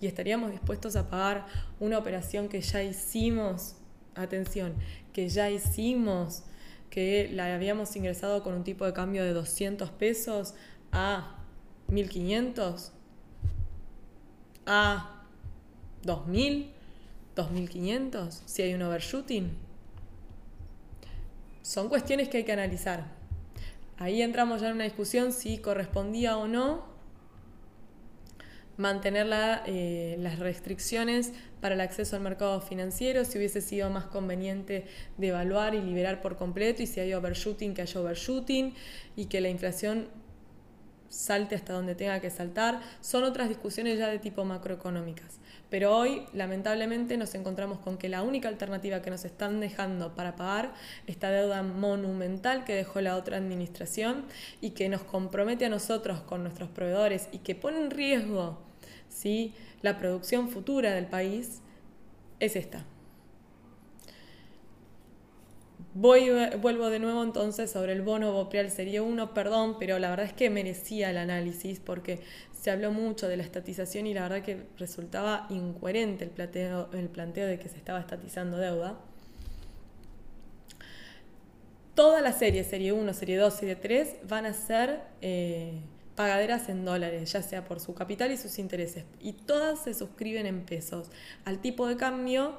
[0.00, 1.46] Y estaríamos dispuestos a pagar
[1.80, 3.76] una operación que ya hicimos,
[4.14, 4.74] atención,
[5.12, 6.44] que ya hicimos,
[6.88, 10.54] que la habíamos ingresado con un tipo de cambio de 200 pesos
[10.90, 11.36] a
[11.88, 12.92] 1500
[14.66, 15.24] a
[16.04, 16.70] 2.000,
[17.38, 19.50] 2.500, si hay un overshooting.
[21.62, 23.04] Son cuestiones que hay que analizar.
[23.96, 26.86] Ahí entramos ya en una discusión si correspondía o no
[28.76, 29.26] mantener
[29.66, 35.74] eh, las restricciones para el acceso al mercado financiero, si hubiese sido más conveniente devaluar
[35.74, 38.74] y liberar por completo y si hay overshooting, que haya overshooting
[39.16, 40.08] y que la inflación
[41.08, 45.38] salte hasta donde tenga que saltar, son otras discusiones ya de tipo macroeconómicas.
[45.70, 50.34] Pero hoy, lamentablemente, nos encontramos con que la única alternativa que nos están dejando para
[50.34, 50.72] pagar
[51.06, 54.24] esta deuda monumental que dejó la otra administración
[54.60, 58.58] y que nos compromete a nosotros con nuestros proveedores y que pone en riesgo
[59.08, 59.52] ¿sí?
[59.82, 61.60] la producción futura del país,
[62.40, 62.84] es esta.
[66.00, 70.32] Vuelvo de nuevo entonces sobre el bono Bopreal Serie 1, perdón, pero la verdad es
[70.32, 72.20] que merecía el análisis porque
[72.52, 77.08] se habló mucho de la estatización y la verdad que resultaba incoherente el planteo, el
[77.08, 78.96] planteo de que se estaba estatizando deuda.
[81.96, 85.80] Toda la serie, serie 1, serie 2, serie 3, van a ser eh,
[86.14, 89.04] pagaderas en dólares, ya sea por su capital y sus intereses.
[89.20, 91.10] Y todas se suscriben en pesos.
[91.44, 92.56] Al tipo de cambio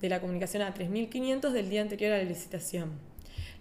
[0.00, 2.92] de la comunicación a 3.500 del día anterior a la licitación.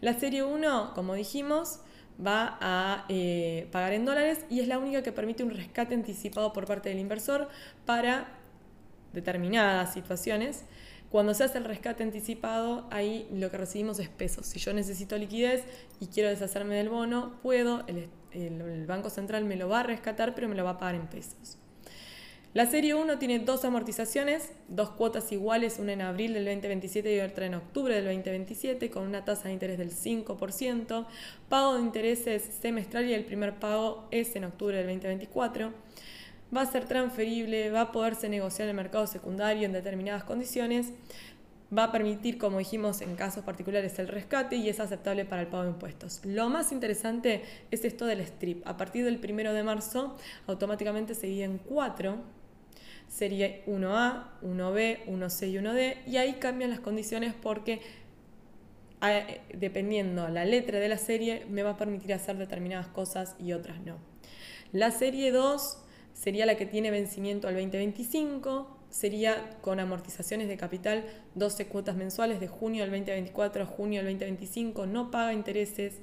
[0.01, 1.79] La serie 1, como dijimos,
[2.25, 6.53] va a eh, pagar en dólares y es la única que permite un rescate anticipado
[6.53, 7.49] por parte del inversor
[7.85, 8.27] para
[9.13, 10.65] determinadas situaciones.
[11.09, 14.45] Cuando se hace el rescate anticipado, ahí lo que recibimos es pesos.
[14.45, 15.63] Si yo necesito liquidez
[15.99, 17.85] y quiero deshacerme del bono, puedo,
[18.31, 21.07] el Banco Central me lo va a rescatar, pero me lo va a pagar en
[21.07, 21.57] pesos.
[22.53, 27.19] La serie 1 tiene dos amortizaciones, dos cuotas iguales, una en abril del 2027 y
[27.19, 31.05] otra en octubre del 2027, con una tasa de interés del 5%,
[31.49, 35.71] pago de intereses semestral y el primer pago es en octubre del 2024.
[36.55, 40.93] Va a ser transferible, va a poderse negociar en el mercado secundario en determinadas condiciones.
[41.77, 45.49] va a permitir, como dijimos en casos particulares, el rescate y es aceptable para el
[45.49, 46.21] pago de impuestos.
[46.23, 48.65] Lo más interesante es esto del strip.
[48.65, 50.15] A partir del 1 de marzo,
[50.47, 52.36] automáticamente se en cuatro.
[53.07, 55.97] Sería 1A, 1B, 1C y 1D.
[56.05, 57.81] Y ahí cambian las condiciones porque
[59.53, 63.79] dependiendo la letra de la serie, me va a permitir hacer determinadas cosas y otras
[63.81, 63.97] no.
[64.71, 65.77] La serie 2
[66.13, 72.39] sería la que tiene vencimiento al 2025, sería con amortizaciones de capital 12 cuotas mensuales
[72.39, 76.01] de junio al 2024 a junio al 2025, no paga intereses,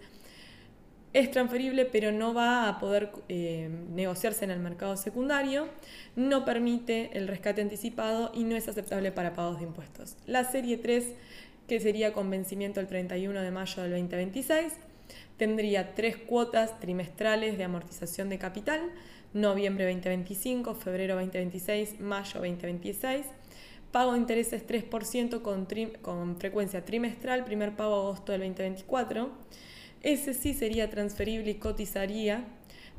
[1.15, 5.69] es transferible pero no va a poder eh, negociarse en el mercado secundario,
[6.17, 10.17] no permite el rescate anticipado y no es aceptable para pagos de impuestos.
[10.27, 11.15] La serie 3
[11.69, 14.75] que sería con vencimiento el 31 de mayo del 2026.
[15.37, 18.81] Tendría tres cuotas trimestrales de amortización de capital,
[19.33, 23.27] noviembre 2025, febrero 2026, mayo 2026.
[23.91, 25.67] Pago de intereses 3% con,
[26.03, 29.31] con frecuencia trimestral, primer pago agosto del 2024.
[30.05, 32.45] Ese sí sería transferible y cotizaría,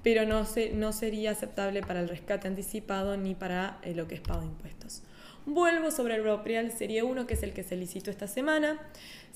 [0.03, 4.15] pero no, se, no sería aceptable para el rescate anticipado ni para eh, lo que
[4.15, 5.03] es pago de impuestos.
[5.45, 8.79] Vuelvo sobre el Bopreal Serie 1, que es el que se licitó esta semana.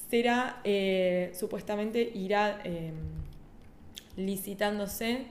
[0.10, 2.92] Será, eh, supuestamente, irá eh,
[4.18, 5.26] licitándose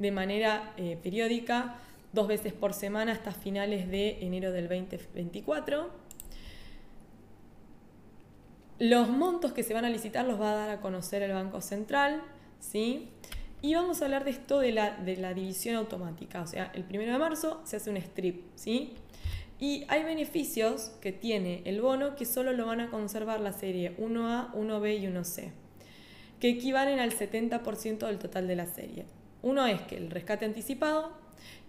[0.00, 1.76] de manera eh, periódica,
[2.12, 6.03] dos veces por semana hasta finales de enero del 2024.
[8.84, 11.62] Los montos que se van a licitar los va a dar a conocer el Banco
[11.62, 12.20] Central,
[12.60, 13.08] ¿sí?
[13.62, 16.42] Y vamos a hablar de esto de la, de la división automática.
[16.42, 18.92] O sea, el 1 de marzo se hace un strip, ¿sí?
[19.58, 23.96] Y hay beneficios que tiene el bono que solo lo van a conservar la serie
[23.96, 25.52] 1A, 1B y 1C,
[26.38, 29.06] que equivalen al 70% del total de la serie.
[29.40, 31.10] Uno es que el rescate anticipado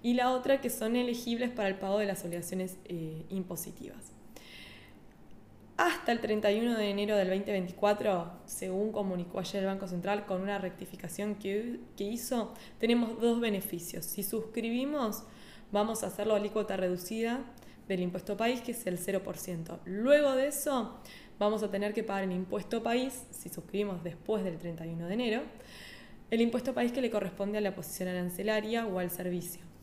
[0.04, 4.15] y la otra que son elegibles para el pago de las obligaciones eh, impositivas.
[5.78, 10.58] Hasta el 31 de enero del 2024, según comunicó ayer el Banco Central con una
[10.58, 14.06] rectificación que, que hizo, tenemos dos beneficios.
[14.06, 15.24] Si suscribimos,
[15.74, 17.42] vamos a hacerlo a alícuota reducida
[17.90, 19.80] del impuesto país, que es el 0%.
[19.84, 20.98] Luego de eso,
[21.40, 25.42] vamos a tener que pagar el impuesto país, si suscribimos después del 31 de enero,
[26.32, 29.75] el impuesto país que le corresponde a la posición arancelaria o al servicio.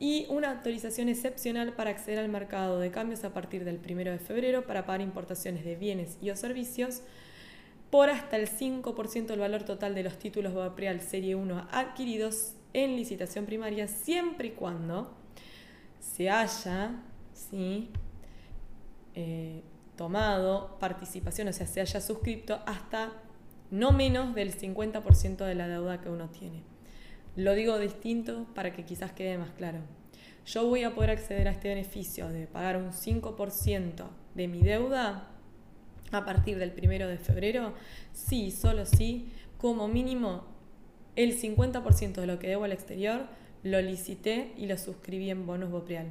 [0.00, 4.18] Y una autorización excepcional para acceder al mercado de cambios a partir del 1 de
[4.18, 7.02] febrero para pagar importaciones de bienes y o servicios
[7.90, 12.96] por hasta el 5% del valor total de los títulos Vaprial Serie 1 adquiridos en
[12.96, 15.14] licitación primaria siempre y cuando
[16.00, 17.02] se haya.
[19.14, 19.62] Eh,
[20.00, 23.12] tomado participación, o sea, se haya suscrito hasta
[23.70, 26.62] no menos del 50% de la deuda que uno tiene.
[27.36, 29.78] Lo digo distinto para que quizás quede más claro.
[30.46, 35.28] Yo voy a poder acceder a este beneficio de pagar un 5% de mi deuda
[36.10, 37.72] a partir del primero de febrero,
[38.12, 40.44] sí, solo sí, como mínimo
[41.16, 43.26] el 50% de lo que debo al exterior
[43.62, 46.10] lo licité y lo suscribí en bonos Bopreal.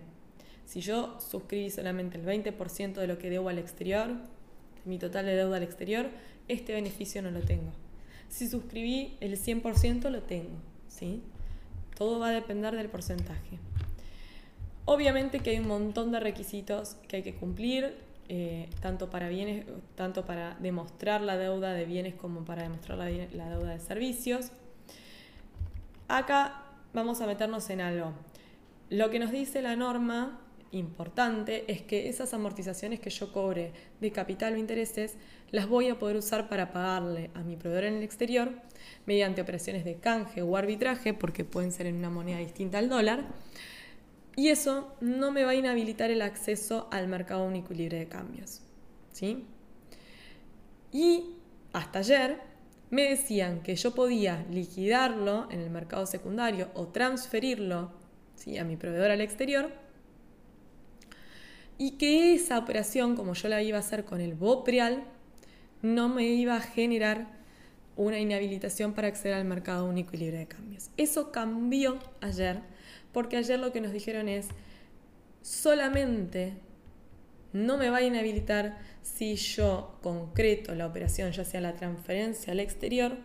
[0.66, 4.10] Si yo suscribí solamente el 20% de lo que debo al exterior,
[4.86, 6.10] mi total de deuda al exterior,
[6.48, 7.72] este beneficio no lo tengo.
[8.28, 10.58] Si suscribí el 100% lo tengo,
[10.90, 11.22] ¿sí?
[11.98, 13.60] Todo va a depender del porcentaje.
[14.86, 17.96] Obviamente que hay un montón de requisitos que hay que cumplir,
[18.28, 23.06] eh, tanto para bienes, tanto para demostrar la deuda de bienes como para demostrar la,
[23.06, 24.52] la deuda de servicios.
[26.08, 28.14] Acá vamos a meternos en algo.
[28.90, 30.40] Lo que nos dice la norma
[30.72, 35.16] importante es que esas amortizaciones que yo cobre de capital o intereses
[35.52, 38.52] las voy a poder usar para pagarle a mi proveedor en el exterior
[39.06, 43.26] mediante operaciones de canje o arbitraje, porque pueden ser en una moneda distinta al dólar.
[44.36, 48.08] Y eso no me va a inhabilitar el acceso al mercado único y libre de
[48.08, 48.62] cambios.
[49.12, 49.46] ¿sí?
[50.92, 51.36] Y
[51.74, 52.38] hasta ayer
[52.90, 57.92] me decían que yo podía liquidarlo en el mercado secundario o transferirlo
[58.36, 58.58] ¿sí?
[58.58, 59.89] a mi proveedor al exterior
[61.80, 65.06] y que esa operación, como yo la iba a hacer con el Bopreal,
[65.82, 67.40] no me iba a generar
[67.96, 70.92] una inhabilitación para acceder al mercado único y libre de cambios.
[70.98, 72.60] Eso cambió ayer,
[73.14, 74.50] porque ayer lo que nos dijeron es,
[75.42, 76.54] solamente
[77.54, 82.60] no me va a inhabilitar si yo concreto la operación, ya sea la transferencia al
[82.60, 83.18] exterior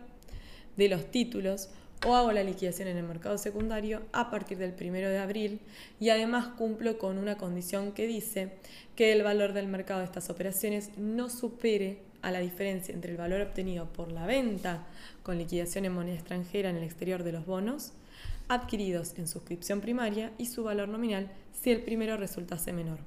[0.77, 1.69] de los títulos
[2.05, 5.59] o hago la liquidación en el mercado secundario a partir del 1 de abril
[5.99, 8.53] y además cumplo con una condición que dice
[8.95, 13.17] que el valor del mercado de estas operaciones no supere a la diferencia entre el
[13.17, 14.85] valor obtenido por la venta
[15.23, 17.93] con liquidación en moneda extranjera en el exterior de los bonos
[18.47, 22.99] adquiridos en suscripción primaria y su valor nominal si el primero resultase menor.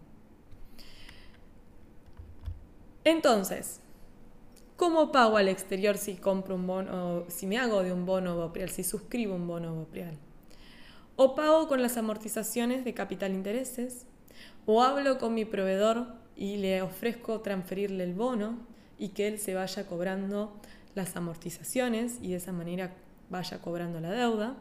[3.05, 3.81] Entonces,
[4.79, 8.71] ¿cómo pago al exterior si compro un bono, si me hago de un bono bopreal,
[8.71, 10.17] si suscribo un bono bopreal?
[11.17, 14.07] O pago con las amortizaciones de capital intereses,
[14.67, 16.07] o hablo con mi proveedor
[16.37, 18.57] y le ofrezco transferirle el bono
[18.99, 20.53] y que él se vaya cobrando
[20.95, 22.95] las amortizaciones y de esa manera
[23.31, 24.55] vaya cobrando la deuda.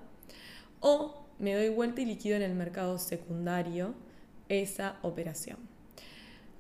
[0.80, 3.94] O me doy vuelta y liquido en el mercado secundario
[4.50, 5.77] esa operación.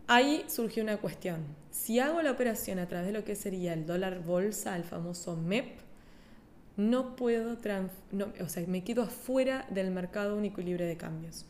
[0.09, 1.43] Ahí surgió una cuestión.
[1.69, 5.35] Si hago la operación a través de lo que sería el dólar bolsa, el famoso
[5.35, 5.79] MEP,
[6.77, 7.57] no puedo,
[8.39, 11.45] o sea, me quedo afuera del mercado único y libre de cambios.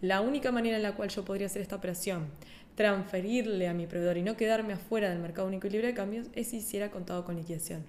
[0.00, 2.28] La única manera en la cual yo podría hacer esta operación,
[2.76, 6.28] transferirle a mi proveedor y no quedarme afuera del mercado único y libre de cambios,
[6.32, 7.84] es si hiciera contado con liquidación.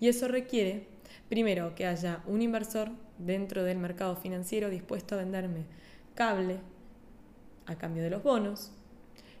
[0.00, 0.86] Y eso requiere,
[1.30, 5.64] primero, que haya un inversor dentro del mercado financiero dispuesto a venderme
[6.14, 6.58] cable
[7.64, 8.72] a cambio de los bonos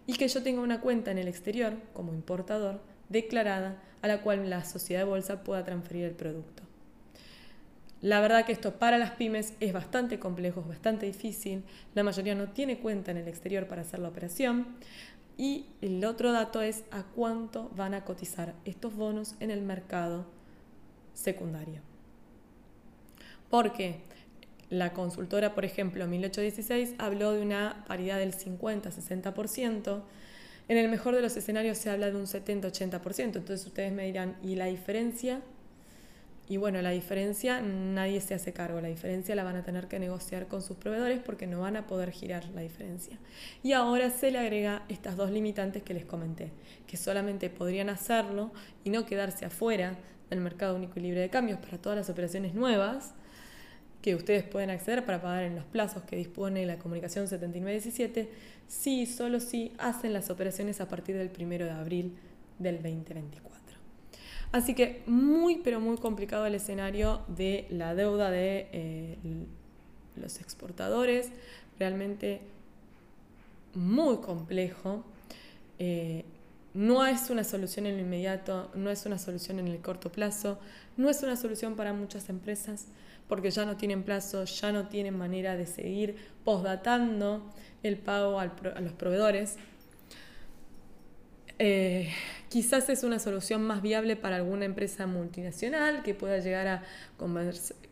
[0.06, 4.50] y que yo tenga una cuenta en el exterior como importador declarada a la cual
[4.50, 6.62] la sociedad de bolsa pueda transferir el producto.
[8.00, 11.62] La verdad que esto para las pymes es bastante complejo, es bastante difícil.
[11.94, 14.66] La mayoría no tiene cuenta en el exterior para hacer la operación.
[15.38, 20.26] Y el otro dato es a cuánto van a cotizar estos bonos en el mercado
[21.14, 21.80] secundario.
[23.48, 24.00] Porque
[24.72, 30.00] la consultora, por ejemplo, 1816 habló de una paridad del 50-60%.
[30.68, 33.36] En el mejor de los escenarios se habla de un 70-80%.
[33.36, 35.42] Entonces ustedes me dirán, ¿y la diferencia?
[36.48, 39.98] Y bueno, la diferencia nadie se hace cargo, la diferencia la van a tener que
[39.98, 43.18] negociar con sus proveedores porque no van a poder girar la diferencia.
[43.62, 46.50] Y ahora se le agrega estas dos limitantes que les comenté,
[46.86, 48.52] que solamente podrían hacerlo
[48.84, 49.98] y no quedarse afuera
[50.30, 53.14] del mercado único y libre de cambios para todas las operaciones nuevas
[54.02, 58.28] que ustedes pueden acceder para pagar en los plazos que dispone la comunicación 7917,
[58.66, 62.12] si solo si hacen las operaciones a partir del 1 de abril
[62.58, 63.52] del 2024.
[64.50, 69.16] Así que muy, pero muy complicado el escenario de la deuda de eh,
[70.16, 71.30] los exportadores,
[71.78, 72.40] realmente
[73.74, 75.04] muy complejo.
[75.78, 76.24] Eh,
[76.74, 80.58] no es una solución en lo inmediato, no es una solución en el corto plazo,
[80.96, 82.86] no es una solución para muchas empresas
[83.32, 87.50] porque ya no tienen plazo, ya no tienen manera de seguir postdatando
[87.82, 88.44] el pago a
[88.82, 89.56] los proveedores.
[91.58, 92.10] Eh,
[92.50, 96.82] quizás es una solución más viable para alguna empresa multinacional que pueda llegar a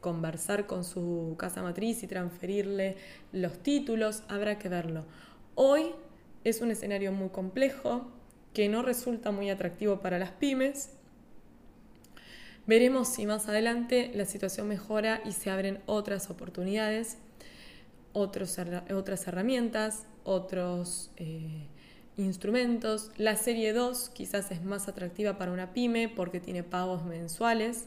[0.03, 2.99] conversar con su casa matriz y transferirle
[3.33, 5.07] los títulos, habrá que verlo.
[5.55, 5.87] Hoy
[6.45, 8.13] es un escenario muy complejo
[8.53, 11.00] que no resulta muy atractivo para las pymes.
[12.71, 17.19] Veremos si más adelante la situación mejora y se abren otras oportunidades,
[18.13, 21.11] otras herramientas, otros...
[21.17, 21.67] Eh,
[22.17, 23.11] instrumentos.
[23.17, 27.87] La serie 2 quizás es más atractiva para una pyme porque tiene pagos mensuales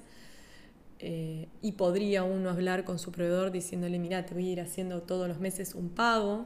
[1.00, 5.04] eh, y podría uno hablar con su proveedor diciéndole, mira, te voy a ir haciendo
[5.04, 6.46] todos los meses un pago.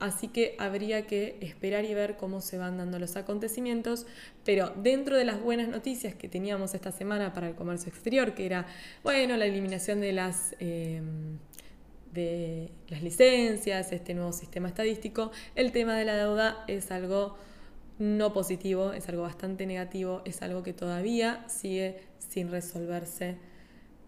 [0.00, 4.06] Así que habría que esperar y ver cómo se van dando los acontecimientos,
[4.44, 8.44] pero dentro de las buenas noticias que teníamos esta semana para el comercio exterior, que
[8.46, 8.66] era,
[9.02, 10.54] bueno, la eliminación de las...
[10.60, 11.02] Eh,
[12.12, 17.36] de las licencias, este nuevo sistema estadístico, el tema de la deuda es algo
[17.98, 23.36] no positivo, es algo bastante negativo, es algo que todavía sigue sin resolverse,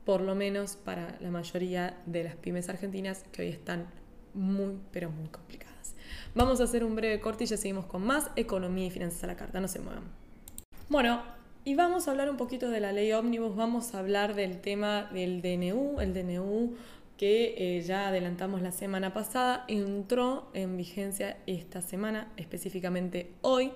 [0.04, 3.86] por lo menos para la mayoría de las pymes argentinas que hoy están
[4.34, 5.65] muy, pero muy complicadas.
[6.36, 9.26] Vamos a hacer un breve corte y ya seguimos con más economía y finanzas a
[9.26, 10.02] la carta, no se muevan.
[10.90, 11.22] Bueno,
[11.64, 15.08] y vamos a hablar un poquito de la ley ómnibus, vamos a hablar del tema
[15.14, 16.74] del DNU, el DNU
[17.16, 23.72] que eh, ya adelantamos la semana pasada, entró en vigencia esta semana, específicamente hoy.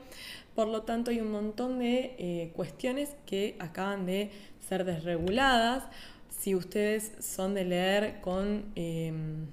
[0.55, 4.31] Por lo tanto, hay un montón de eh, cuestiones que acaban de
[4.69, 5.85] ser desreguladas.
[6.29, 9.47] Si ustedes son de leer con em,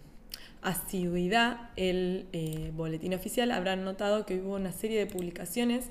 [0.68, 5.86] asiduidad el eh, boletín oficial, habrán notado que hubo una serie de publicaciones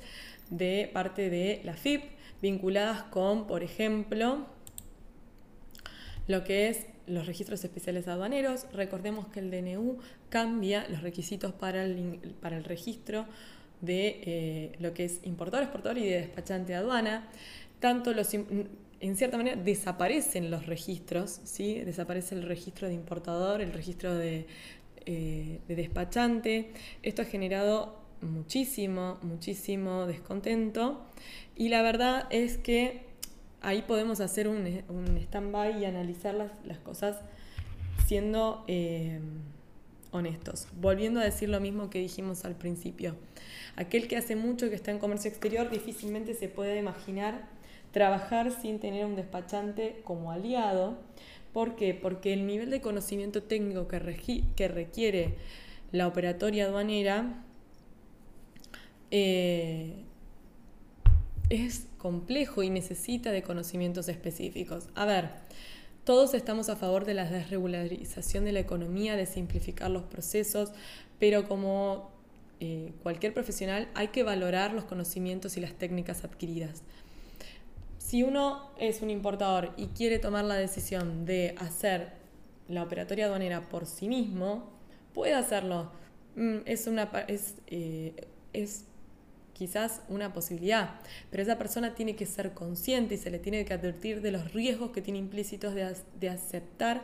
[0.51, 2.03] de parte de la FIP
[2.43, 4.47] vinculadas con, por ejemplo,
[6.29, 8.67] lo que es los registros especiales aduaneros.
[8.73, 9.99] Recordemos que el DNU
[10.29, 13.27] cambia los requisitos para el, para el registro
[13.81, 17.29] de eh, lo que es importador, exportador y de despachante de aduana.
[17.81, 18.29] Tanto los,
[19.07, 21.81] en cierta manera desaparecen los registros, ¿sí?
[21.81, 24.47] desaparece el registro de importador, el registro de,
[25.05, 26.73] eh, de despachante.
[27.03, 31.05] Esto ha generado muchísimo, muchísimo descontento
[31.55, 33.03] y la verdad es que
[33.61, 37.19] ahí podemos hacer un, un stand-by y analizar las, cosas
[38.07, 39.21] siendo, eh,
[40.13, 40.69] honestos.
[40.81, 43.17] Volviendo a decir lo mismo que dijimos al principio.
[43.77, 47.49] Aquel que hace mucho que está en comercio exterior difícilmente se puede imaginar
[47.97, 50.99] trabajar sin tener un despachante como aliado.
[51.55, 51.95] ¿Por qué?
[51.95, 53.99] Porque el nivel de conocimiento técnico que,
[54.69, 55.37] requiere
[55.93, 57.43] la operatoria aduanera
[59.11, 60.05] eh,
[61.49, 64.91] es complejo y necesita de conocimientos específicos.
[64.95, 65.31] A ver,
[66.05, 70.73] todos estamos a favor de la desregularización de la economía, de simplificar los procesos,
[71.19, 72.11] pero como
[72.61, 76.83] eh, cualquier profesional hay que valorar los conocimientos y las técnicas adquiridas.
[78.07, 82.13] Si uno es un importador y quiere tomar la decisión de hacer
[82.69, 84.71] la operatoria aduanera por sí mismo,
[85.13, 85.91] puede hacerlo.
[86.37, 88.15] Mm, es, una, es, eh,
[88.53, 88.85] es
[89.55, 91.01] quizás una posibilidad,
[91.33, 94.53] pero esa persona tiene que ser consciente y se le tiene que advertir de los
[94.53, 97.03] riesgos que tiene implícitos de, aceptar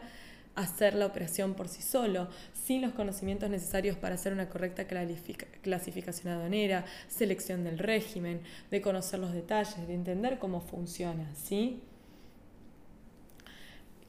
[0.55, 6.33] hacer la operación por sí solo, sin los conocimientos necesarios para hacer una correcta clasificación
[6.33, 8.41] aduanera, selección del régimen,
[8.71, 11.81] de conocer los detalles, de entender cómo funciona, ¿sí?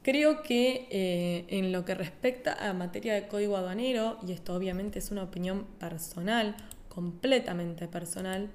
[0.02, 5.00] Creo que eh, en lo que respecta a materia de código aduanero, y esto obviamente
[5.00, 6.58] es una opinión personal,
[6.90, 8.50] completamente personal,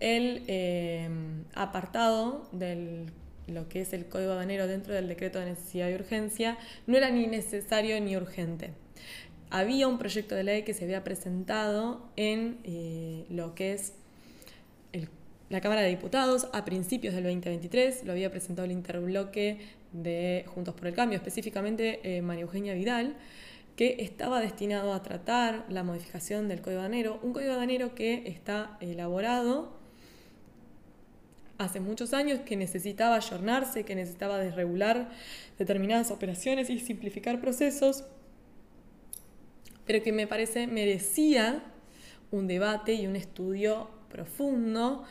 [0.00, 1.08] el eh,
[1.54, 3.06] apartado de
[3.46, 7.10] lo que es el código aduanero dentro del decreto de necesidad y urgencia no era
[7.10, 8.72] ni necesario ni urgente.
[9.50, 13.92] Había un proyecto de ley que se había presentado en eh, lo que es
[15.48, 19.58] la Cámara de Diputados a principios del 2023, lo había presentado el interbloque
[19.92, 23.14] de Juntos por el Cambio, específicamente eh, María Eugenia Vidal,
[23.76, 28.76] que estaba destinado a tratar la modificación del código aduanero, un código aduanero que está
[28.80, 29.75] elaborado
[31.58, 35.10] hace muchos años, que necesitaba ayornarse, que necesitaba desregular
[35.58, 38.04] determinadas operaciones y simplificar procesos,
[39.84, 41.62] pero que me parece merecía
[42.30, 45.04] un debate y un estudio profundo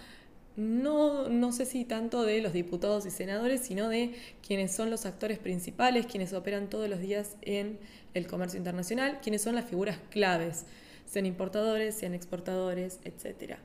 [0.56, 4.16] no, no sé si tanto de los diputados y senadores, sino de
[4.46, 7.78] quienes son los actores principales, quienes operan todos los días en
[8.14, 10.66] el comercio internacional, quienes son las figuras claves,
[11.06, 13.58] sean importadores, sean exportadores, etc.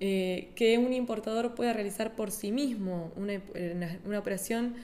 [0.00, 4.76] Eh, que un importador pueda realizar por sí mismo una, operación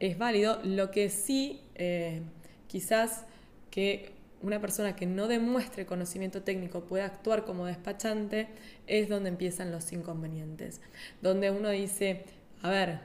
[0.00, 2.22] es válido, lo que sí eh,
[2.68, 3.26] quizás
[3.70, 8.48] que una persona que no demuestre conocimiento técnico pueda actuar como despachante,
[8.86, 10.80] es donde empiezan los inconvenientes.
[11.20, 12.24] Donde uno dice,
[12.62, 13.00] a ver,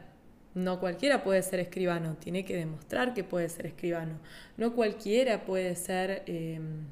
[0.53, 4.19] no cualquiera puede ser escribano, tiene que demostrar que puede ser escribano.
[4.57, 6.85] No cualquiera puede ser em,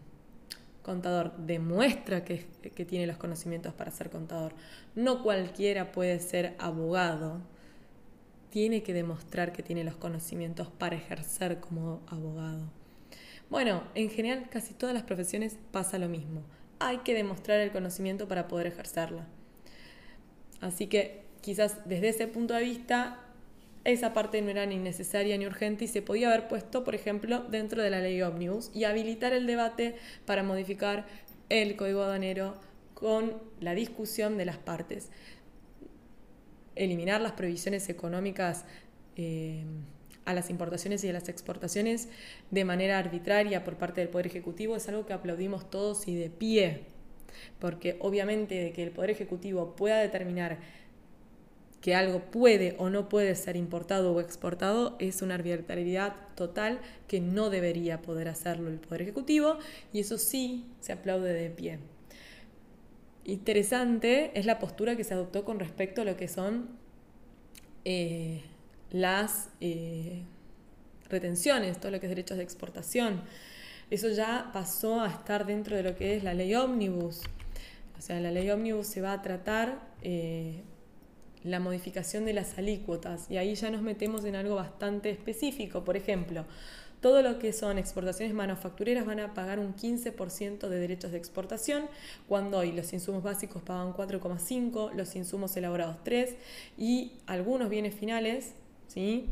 [0.82, 2.46] contador, demuestra que,
[2.86, 4.54] tiene los conocimientos para ser contador.
[4.96, 7.42] No cualquiera puede ser abogado,
[8.50, 12.64] tiene que demostrar que tiene los conocimientos para ejercer como abogado.
[13.50, 16.42] Bueno, en general casi todas las profesiones pasa lo mismo.
[16.80, 19.28] Hay que demostrar el conocimiento para poder ejercerla.
[20.62, 23.20] Así que quizás desde ese punto de vista
[23.84, 27.40] esa parte no era ni necesaria ni urgente y se podía haber puesto, por ejemplo,
[27.50, 31.06] dentro de la ley Omnibus y habilitar el debate para modificar
[31.50, 32.56] el código aduanero
[32.94, 35.10] con la discusión de las partes.
[36.76, 38.66] Eliminar las provisiones económicas
[39.16, 39.66] eh,
[40.26, 42.08] a las importaciones y a las exportaciones
[42.52, 46.30] de manera arbitraria por parte del Poder Ejecutivo es algo que aplaudimos todos y de
[46.30, 46.84] pie,
[47.60, 50.60] porque obviamente de que el Poder Ejecutivo pueda determinar
[51.82, 57.20] que algo puede o no puede ser importado o exportado es una arbitrariedad total que
[57.20, 59.58] no debería poder hacerlo el Poder Ejecutivo
[59.92, 61.80] y eso sí se aplaude de pie.
[63.26, 66.70] Interesante es la postura que se adoptó con respecto a lo que son
[67.84, 68.44] eh,
[68.92, 70.24] las eh,
[71.10, 73.22] retenciones, todo lo que es derechos de exportación.
[73.90, 77.22] Eso ya pasó a estar dentro de lo que es la ley ómnibus.
[77.98, 80.64] O sea, la ley ómnibus se va a tratar eh,
[81.44, 85.84] la modificación de las alícuotas y ahí ya nos metemos en algo bastante específico.
[85.84, 86.46] Por ejemplo,
[87.02, 91.86] todo lo que son exportaciones manufactureras van a pagar un 15% de derechos de exportación,
[92.28, 96.36] cuando hoy los insumos básicos pagan 4,5%, los insumos elaborados 3%
[96.78, 98.54] y algunos bienes finales
[98.92, 99.30] ¿sí?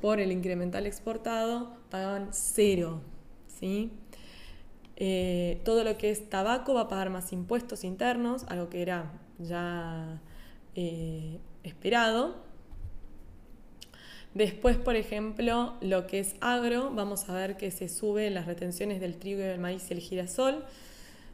[0.00, 3.00] Por el incremental exportado pagaban cero,
[3.48, 3.90] ¿sí?
[4.96, 9.12] Eh, todo lo que es tabaco va a pagar más impuestos internos, algo que era
[9.38, 10.20] ya
[10.76, 12.36] eh, esperado.
[14.34, 19.00] Después, por ejemplo, lo que es agro, vamos a ver que se sube las retenciones
[19.00, 20.64] del trigo, el maíz y el girasol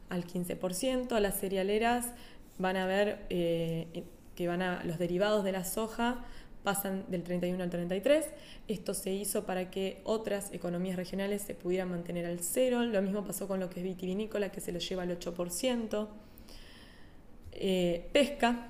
[0.09, 1.19] al 15%.
[1.19, 2.13] Las cerealeras
[2.57, 6.23] van a ver eh, que van a, los derivados de la soja
[6.63, 8.25] pasan del 31 al 33.
[8.67, 12.83] Esto se hizo para que otras economías regionales se pudieran mantener al cero.
[12.83, 16.07] Lo mismo pasó con lo que es vitivinícola, que se lo lleva al 8%.
[17.51, 18.69] Eh, pesca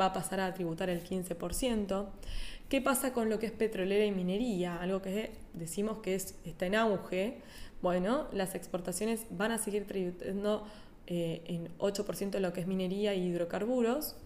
[0.00, 2.06] va a pasar a tributar el 15%.
[2.68, 4.76] ¿Qué pasa con lo que es petrolera y minería?
[4.76, 7.38] Algo que decimos que es, está en auge.
[7.82, 10.66] Bueno, las exportaciones van a seguir tributando
[11.06, 14.16] eh, en 8% de lo que es minería y hidrocarburos.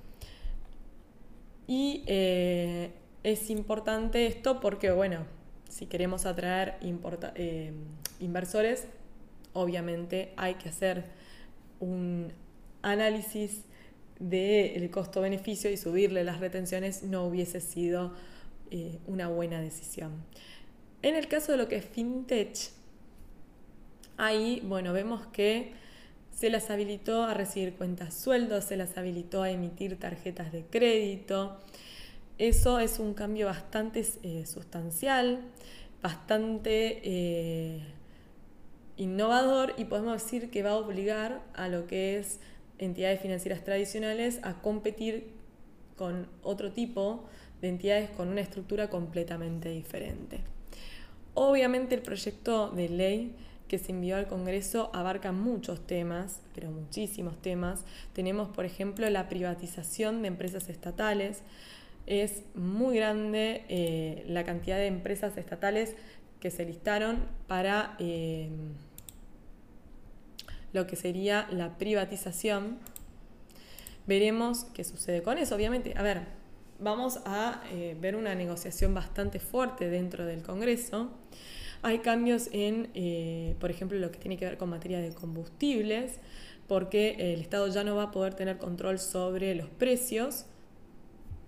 [1.67, 5.25] Y eh, es importante esto porque, bueno,
[5.71, 7.73] si queremos atraer eh,
[8.21, 8.87] inversores,
[9.55, 11.05] obviamente hay que hacer
[11.81, 12.33] un
[12.83, 13.65] análisis
[14.19, 18.13] del costo-beneficio y subirle las retenciones no hubiese sido
[18.71, 20.13] eh, una buena decisión.
[21.03, 22.57] En el caso de lo que es FinTech,
[24.17, 25.73] ahí, bueno, vemos que
[26.31, 31.59] se las habilitó a recibir cuentas sueldos, se las habilitó a emitir tarjetas de crédito.
[32.39, 35.41] Eso es un cambio bastante eh, sustancial,
[36.03, 37.83] bastante eh,
[38.97, 42.41] innovador y podemos decir que va a obligar a lo que es
[42.79, 45.33] entidades financieras tradicionales a competir
[45.97, 47.25] con otro tipo
[47.61, 50.41] de entidades con una estructura completamente diferente.
[51.35, 53.35] Obviamente el proyecto de ley
[53.69, 57.85] que se envió al Congreso abarca muchos temas, pero muchísimos temas.
[58.13, 61.43] Tenemos, por ejemplo, la privatización de empresas estatales.
[62.07, 65.97] Es muy grande eh, la cantidad de empresas estatales
[66.41, 68.51] que se listaron para eh,
[70.75, 72.79] lo que sería la privatización.
[74.07, 75.55] Veremos qué sucede con eso.
[75.55, 76.27] Obviamente, a ver,
[76.79, 81.11] vamos a eh, ver una negociación bastante fuerte dentro del Congreso.
[81.83, 86.19] Hay cambios en, eh, por ejemplo, lo que tiene que ver con materia de combustibles,
[86.67, 90.47] porque el Estado ya no va a poder tener control sobre los precios.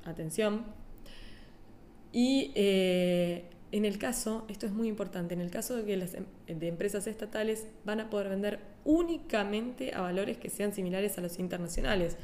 [0.05, 0.65] Atención.
[2.13, 3.45] Y eh,
[3.79, 7.07] en el caso, esto es muy importante, en el caso de que las em, empresas
[7.07, 12.17] estatales van a poder vender únicamente a valores que sean similares a los internacionales.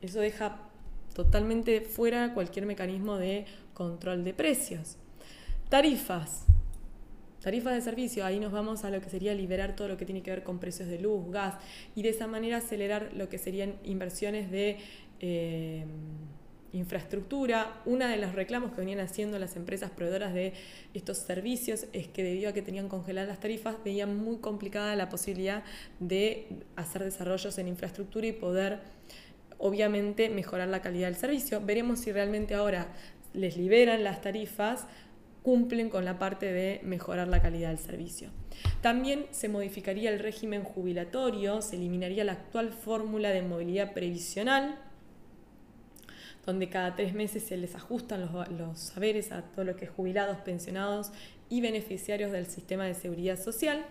[0.00, 0.60] Eso deja
[1.14, 4.96] totalmente fuera cualquier mecanismo de control de precios.
[5.68, 6.44] Tarifas.
[7.42, 10.22] Tarifas de servicio, ahí nos vamos a lo que sería liberar todo lo que tiene
[10.22, 11.54] que ver con precios de luz, gas,
[11.94, 14.78] y de esa manera acelerar lo que serían inversiones de...
[15.20, 15.84] Eh,
[16.72, 17.80] infraestructura.
[17.86, 20.52] Uno de los reclamos que venían haciendo las empresas proveedoras de
[20.94, 25.08] estos servicios es que debido a que tenían congeladas las tarifas, veían muy complicada la
[25.08, 25.64] posibilidad
[26.00, 28.80] de hacer desarrollos en infraestructura y poder,
[29.58, 31.60] obviamente, mejorar la calidad del servicio.
[31.64, 32.88] Veremos si realmente ahora
[33.32, 34.86] les liberan las tarifas
[35.42, 38.30] cumplen con la parte de mejorar la calidad del servicio.
[38.82, 44.78] También se modificaría el régimen jubilatorio, se eliminaría la actual fórmula de movilidad previsional,
[46.48, 48.22] donde cada tres meses se les ajustan
[48.56, 51.12] los, saberes a todo lo que jubilados, pensionados
[51.50, 53.84] y beneficiarios del sistema de seguridad social.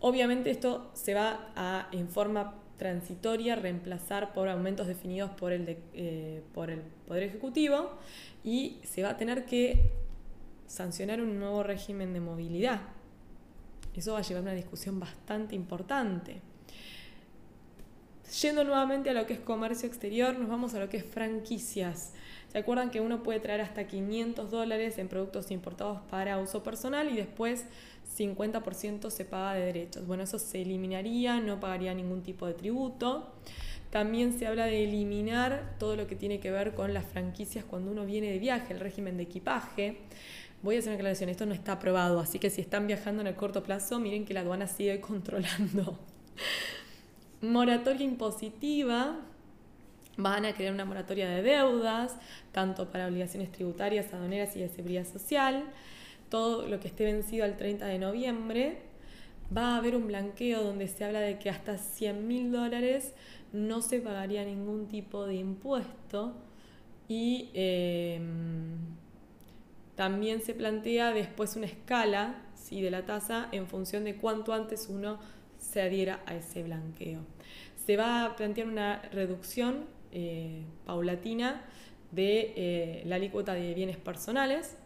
[0.00, 6.42] Obviamente esto se va a, en forma transitoria, reemplazar por aumentos definidos por el, eh,
[6.54, 7.90] por el Poder Ejecutivo
[8.42, 9.90] y se va a tener que
[10.66, 12.80] sancionar un nuevo régimen de movilidad.
[13.94, 16.40] Eso va a llevar a una discusión bastante importante.
[18.30, 22.12] Yendo nuevamente a lo que es comercio exterior, nos vamos a lo que es franquicias.
[22.52, 27.08] ¿Se acuerdan que uno puede traer hasta 500 dólares en productos importados para uso personal
[27.10, 27.64] y después
[28.18, 30.06] 50% se paga de derechos?
[30.06, 33.32] Bueno, eso se eliminaría, no pagaría ningún tipo de tributo.
[33.90, 37.90] También se habla de eliminar todo lo que tiene que ver con las franquicias cuando
[37.90, 39.96] uno viene de viaje, el régimen de equipaje.
[40.62, 43.28] Voy a hacer una aclaración, esto no está aprobado, así que si están viajando en
[43.28, 45.98] el corto plazo, miren que la aduana sigue controlando
[47.40, 49.16] moratoria impositiva,
[50.16, 52.16] van a crear una moratoria de deudas,
[52.52, 55.64] tanto para obligaciones tributarias, aduaneras y de seguridad social.
[56.28, 58.78] Todo lo que esté vencido al 30 de noviembre.
[59.56, 63.14] Va a haber un blanqueo donde se habla de que hasta 100 mil dólares
[63.52, 66.34] no se pagaría ningún tipo de impuesto
[67.08, 68.76] y em,
[69.94, 72.82] también se plantea después una escala ¿sí?
[72.82, 75.18] de la tasa en función de cuánto antes uno
[75.78, 77.20] se adhiera a ese blanqueo.
[77.86, 81.62] Se va a plantear una reducción eh, paulatina
[82.10, 84.76] de eh, la alícuota de bienes personales.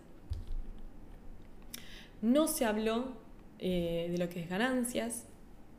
[2.20, 3.14] No se habló
[3.58, 5.24] eh, de lo que es ganancias,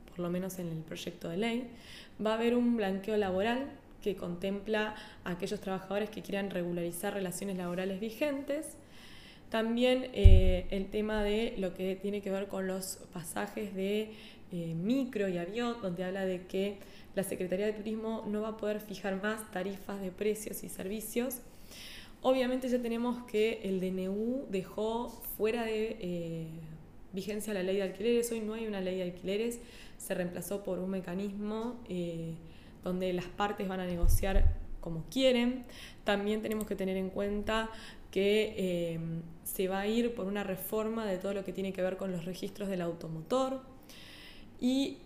[0.09, 1.67] por lo menos en el proyecto de ley.
[2.25, 3.69] Va a haber un blanqueo laboral
[4.01, 8.77] que contempla a aquellos trabajadores que quieran regularizar relaciones laborales vigentes.
[9.51, 14.11] También el tema de lo que tiene que ver con los pasajes de
[14.55, 16.77] eh, micro y avión, donde habla de que
[17.15, 21.39] la Secretaría de Turismo no va a poder fijar más tarifas de precios y servicios.
[22.21, 26.47] Obviamente ya tenemos que el DNU dejó fuera de eh,
[27.13, 28.31] vigencia la ley de alquileres.
[28.31, 29.59] Hoy no hay una ley de alquileres,
[29.97, 32.35] se reemplazó por un mecanismo eh,
[32.83, 35.65] donde las partes van a negociar como quieren.
[36.03, 37.71] También tenemos que tener en cuenta
[38.11, 38.99] que
[39.43, 42.11] se va a ir por una reforma de todo lo que tiene que ver con
[42.11, 43.72] los registros del automotor.
[44.59, 44.97] Y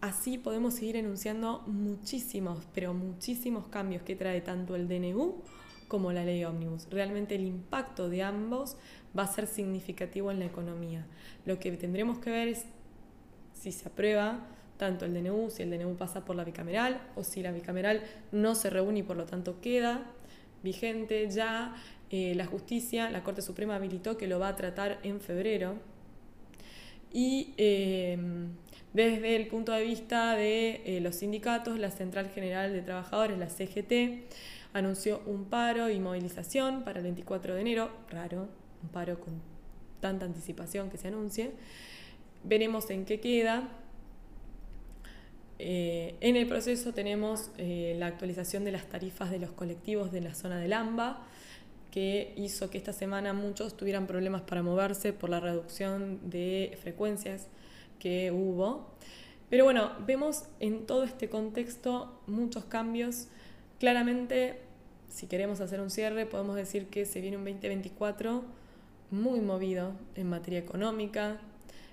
[0.00, 5.42] así podemos seguir enunciando muchísimos, pero muchísimos cambios que trae tanto el DNU
[5.88, 6.88] como la ley ómnibus.
[6.90, 8.76] Realmente el impacto de ambos
[9.16, 11.06] va a ser significativo en la economía.
[11.44, 12.64] Lo que tendremos que ver es
[13.54, 14.46] si se aprueba
[14.76, 18.02] tanto el DNU, si el DNU pasa por la bicameral o si la bicameral
[18.32, 20.04] no se reúne y por lo tanto queda
[20.62, 21.74] vigente ya.
[22.10, 25.74] Eh, la justicia, la Corte Suprema habilitó que lo va a tratar en febrero.
[27.12, 28.18] Y eh,
[28.96, 33.50] desde el punto de vista de eh, los sindicatos, la Central General de Trabajadores, la
[33.50, 34.24] CGT,
[34.72, 38.48] anunció un paro y movilización para el 24 de enero, raro,
[38.82, 39.34] un paro con
[40.00, 41.50] tanta anticipación que se anuncie.
[42.44, 43.68] Veremos en qué queda.
[45.58, 50.20] Eh, en el proceso tenemos eh, la actualización de las tarifas de los colectivos de
[50.20, 51.22] la zona del AMBA,
[51.96, 57.46] que hizo que esta semana muchos tuvieran problemas para moverse por la reducción de frecuencias
[57.98, 58.90] que hubo.
[59.48, 63.28] Pero bueno, vemos en todo este contexto muchos cambios.
[63.80, 64.60] Claramente
[65.08, 68.44] si queremos hacer un cierre, podemos decir que se viene un 2024
[69.10, 71.38] muy movido en materia económica,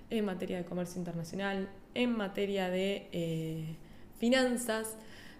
[0.09, 3.77] en materia de comercio internacional, en materia de eh,
[4.19, 4.97] finanzas.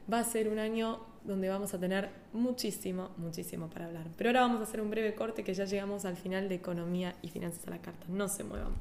[0.09, 4.07] Va a ser un año donde vamos a tener muchísimo, muchísimo para hablar.
[4.17, 7.15] Pero ahora vamos a hacer un breve corte que ya llegamos al final de economía
[7.21, 8.05] y finanzas a la carta.
[8.09, 8.73] No se muevan.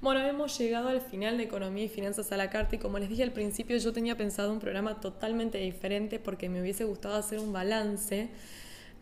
[0.00, 3.08] Bueno, hemos llegado al final de Economía y Finanzas a la Carta y como les
[3.08, 7.40] dije al principio yo tenía pensado un programa totalmente diferente porque me hubiese gustado hacer
[7.40, 8.28] un balance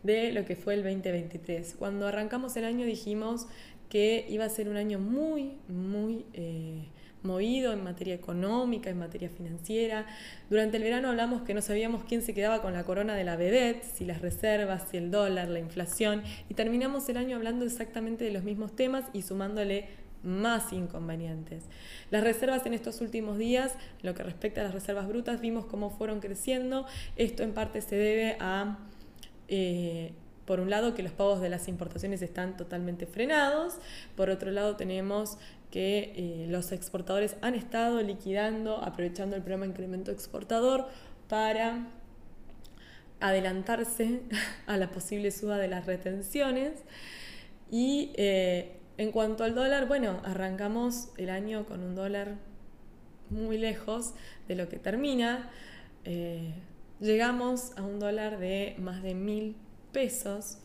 [0.01, 1.75] de lo que fue el 2023.
[1.77, 3.45] Cuando arrancamos el año dijimos
[3.89, 6.87] que iba a ser un año muy, muy eh,
[7.23, 10.05] movido en materia económica, en materia financiera.
[10.49, 13.35] Durante el verano hablamos que no sabíamos quién se quedaba con la corona de la
[13.35, 18.25] vedette, si las reservas, si el dólar, la inflación, y terminamos el año hablando exactamente
[18.25, 21.63] de los mismos temas y sumándole más inconvenientes.
[22.11, 25.89] Las reservas en estos últimos días, lo que respecta a las reservas brutas, vimos cómo
[25.89, 26.85] fueron creciendo.
[27.15, 28.77] Esto en parte se debe a,
[29.47, 30.13] eh,
[30.45, 33.75] por un lado, que los pagos de las importaciones están totalmente frenados.
[34.15, 35.37] Por otro lado, tenemos
[35.71, 40.87] que eh, los exportadores han estado liquidando, aprovechando el programa incremento exportador
[41.27, 41.87] para
[43.19, 44.21] adelantarse
[44.67, 46.73] a la posible suba de las retenciones
[47.69, 52.35] y eh, en cuanto al dólar, bueno, arrancamos el año con un dólar
[53.29, 54.13] muy lejos
[54.47, 55.49] de lo que termina.
[56.05, 56.53] Eh,
[56.99, 59.55] llegamos a un dólar de más de mil
[59.91, 60.57] pesos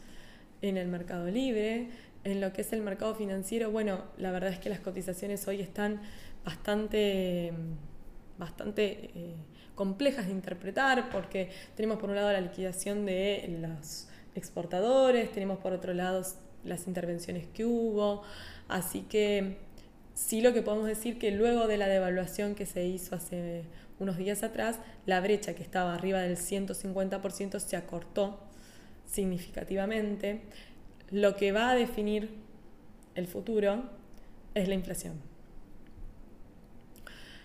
[0.63, 1.89] en el mercado libre.
[2.25, 5.61] En lo que es el mercado financiero, bueno, la verdad es que las cotizaciones hoy
[5.61, 6.01] están
[6.45, 7.53] bastante,
[8.39, 9.35] bastante eh,
[9.75, 15.73] complejas de interpretar porque tenemos por un lado la liquidación de los exportadores, tenemos por
[15.73, 16.23] otro lado
[16.65, 18.23] las intervenciones que hubo.
[18.69, 19.57] Así que
[20.15, 23.65] sí lo que podemos decir que luego de la devaluación que se hizo hace
[23.99, 28.41] unos días atrás, la brecha que estaba arriba del 150% se acortó
[29.07, 30.43] significativamente.
[31.13, 32.31] Lo que va a definir
[33.15, 33.85] el futuro
[34.55, 35.13] es la inflación.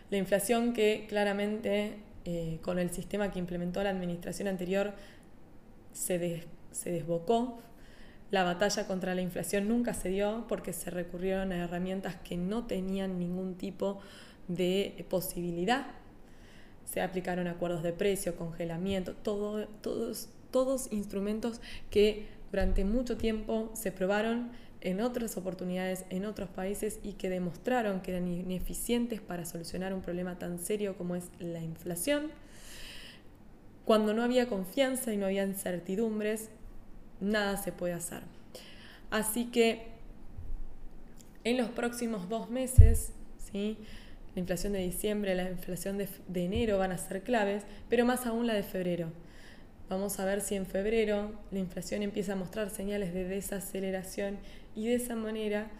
[0.09, 4.93] La inflación que claramente eh, con el sistema que implementó la administración anterior
[5.91, 7.59] se, se desbocó,
[8.31, 12.67] la batalla contra la inflación nunca se dio porque se recurrieron a herramientas que no
[12.67, 13.99] tenían ningún tipo
[14.47, 15.87] de posibilidad.
[16.85, 21.59] Se aplicaron acuerdos de precio, congelamiento, todo, todos, todos instrumentos
[21.89, 24.49] que durante mucho tiempo se probaron
[24.81, 30.01] en otras oportunidades en otros países y que demostraron que eran ineficientes para solucionar un
[30.01, 32.31] problema tan serio como es la inflación.
[33.85, 36.49] Cuando no había confianza y no había incertidumbres,
[37.21, 38.23] nada se puede hacer.
[39.11, 39.89] Así que
[41.43, 43.11] en los próximos dos meses,
[43.51, 43.77] ¿sí?
[44.33, 48.25] la inflación de diciembre, la inflación de, de enero van a ser claves, pero más
[48.25, 49.11] aún la de febrero.
[49.89, 54.37] Vamos a ver si en febrero la inflación empieza a mostrar señales de desaceleración
[54.75, 55.71] y de esa manera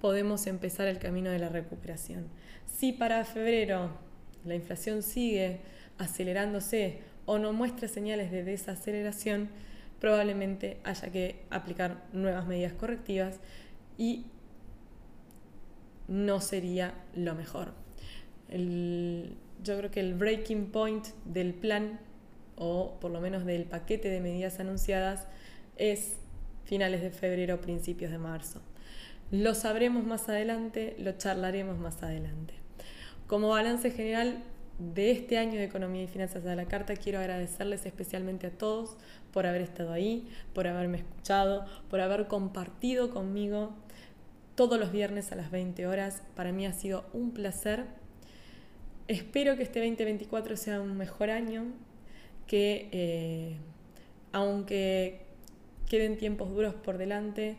[0.00, 2.26] podemos empezar el camino de la recuperación.
[2.64, 3.90] Si para febrero
[4.46, 5.60] la inflación sigue
[5.98, 9.50] acelerándose o no muestra señales de desaceleración,
[10.00, 13.40] probablemente haya que aplicar nuevas medidas correctivas
[13.98, 14.24] y
[16.08, 17.74] no sería lo mejor.
[18.48, 22.00] yo creo que el breaking point del plan
[22.56, 25.26] o por lo menos del paquete de medidas anunciadas,
[25.76, 26.16] es
[26.64, 28.60] finales de febrero, principios de marzo.
[29.30, 32.54] Lo sabremos más adelante, lo charlaremos más adelante.
[33.26, 34.42] Como balance general
[34.78, 38.96] de este año de Economía y Finanzas a la Carta, quiero agradecerles especialmente a todos
[39.32, 43.72] por haber estado ahí, por haberme escuchado, por haber compartido conmigo
[44.54, 46.22] todos los viernes a las 20 horas.
[46.36, 47.86] Para mí ha sido un placer.
[49.08, 51.64] Espero que este 2024 sea un mejor año,
[52.46, 53.56] que eh,
[54.32, 55.20] aunque
[55.88, 57.56] queden tiempos duros por delante,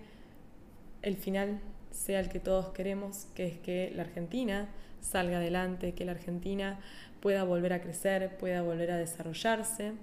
[1.01, 1.59] el final
[1.91, 4.69] sea el que todos queremos, que es que la Argentina
[5.01, 6.79] salga adelante, que la Argentina
[7.21, 9.93] pueda volver a crecer, pueda volver a desarrollarse.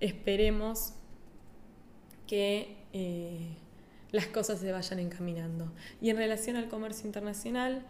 [0.00, 0.94] Esperemos
[2.26, 3.56] que eh,
[4.10, 5.72] las cosas se vayan encaminando.
[6.00, 7.84] Y en relación al comercio internacional,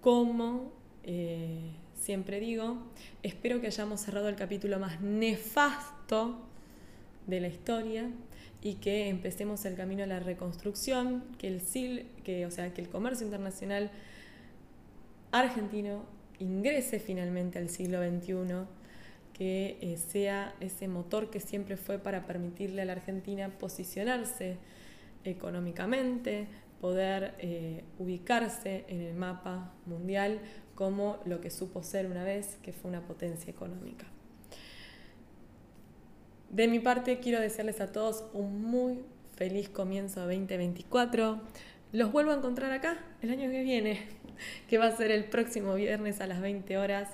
[0.00, 0.72] como
[1.04, 2.78] eh, siempre digo,
[3.22, 6.38] espero que hayamos cerrado el capítulo más nefasto
[7.26, 8.10] de la historia
[8.62, 11.62] y que empecemos el camino a la reconstrucción, que el,
[12.24, 13.90] que, o sea, que el comercio internacional
[15.30, 16.04] argentino
[16.38, 18.66] ingrese finalmente al siglo XXI,
[19.32, 24.56] que eh, sea ese motor que siempre fue para permitirle a la Argentina posicionarse
[25.24, 26.48] económicamente,
[26.80, 30.40] poder eh, ubicarse en el mapa mundial
[30.78, 34.06] como lo que supo ser una vez, que fue una potencia económica.
[36.50, 39.00] De mi parte, quiero desearles a todos un muy
[39.34, 41.40] feliz comienzo de 2024.
[41.90, 44.06] Los vuelvo a encontrar acá el año que viene,
[44.68, 47.08] que va a ser el próximo viernes a las 20 horas.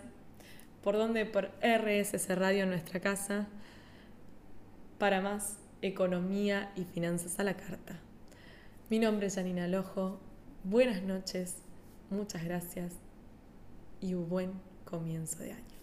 [0.82, 3.46] ¿Por donde Por RSS Radio en nuestra casa.
[4.98, 7.98] Para más economía y finanzas a la carta.
[8.90, 10.20] Mi nombre es Janina Lojo.
[10.64, 11.62] Buenas noches,
[12.10, 13.03] muchas gracias
[14.04, 14.52] y un buen
[14.84, 15.73] comienzo de año.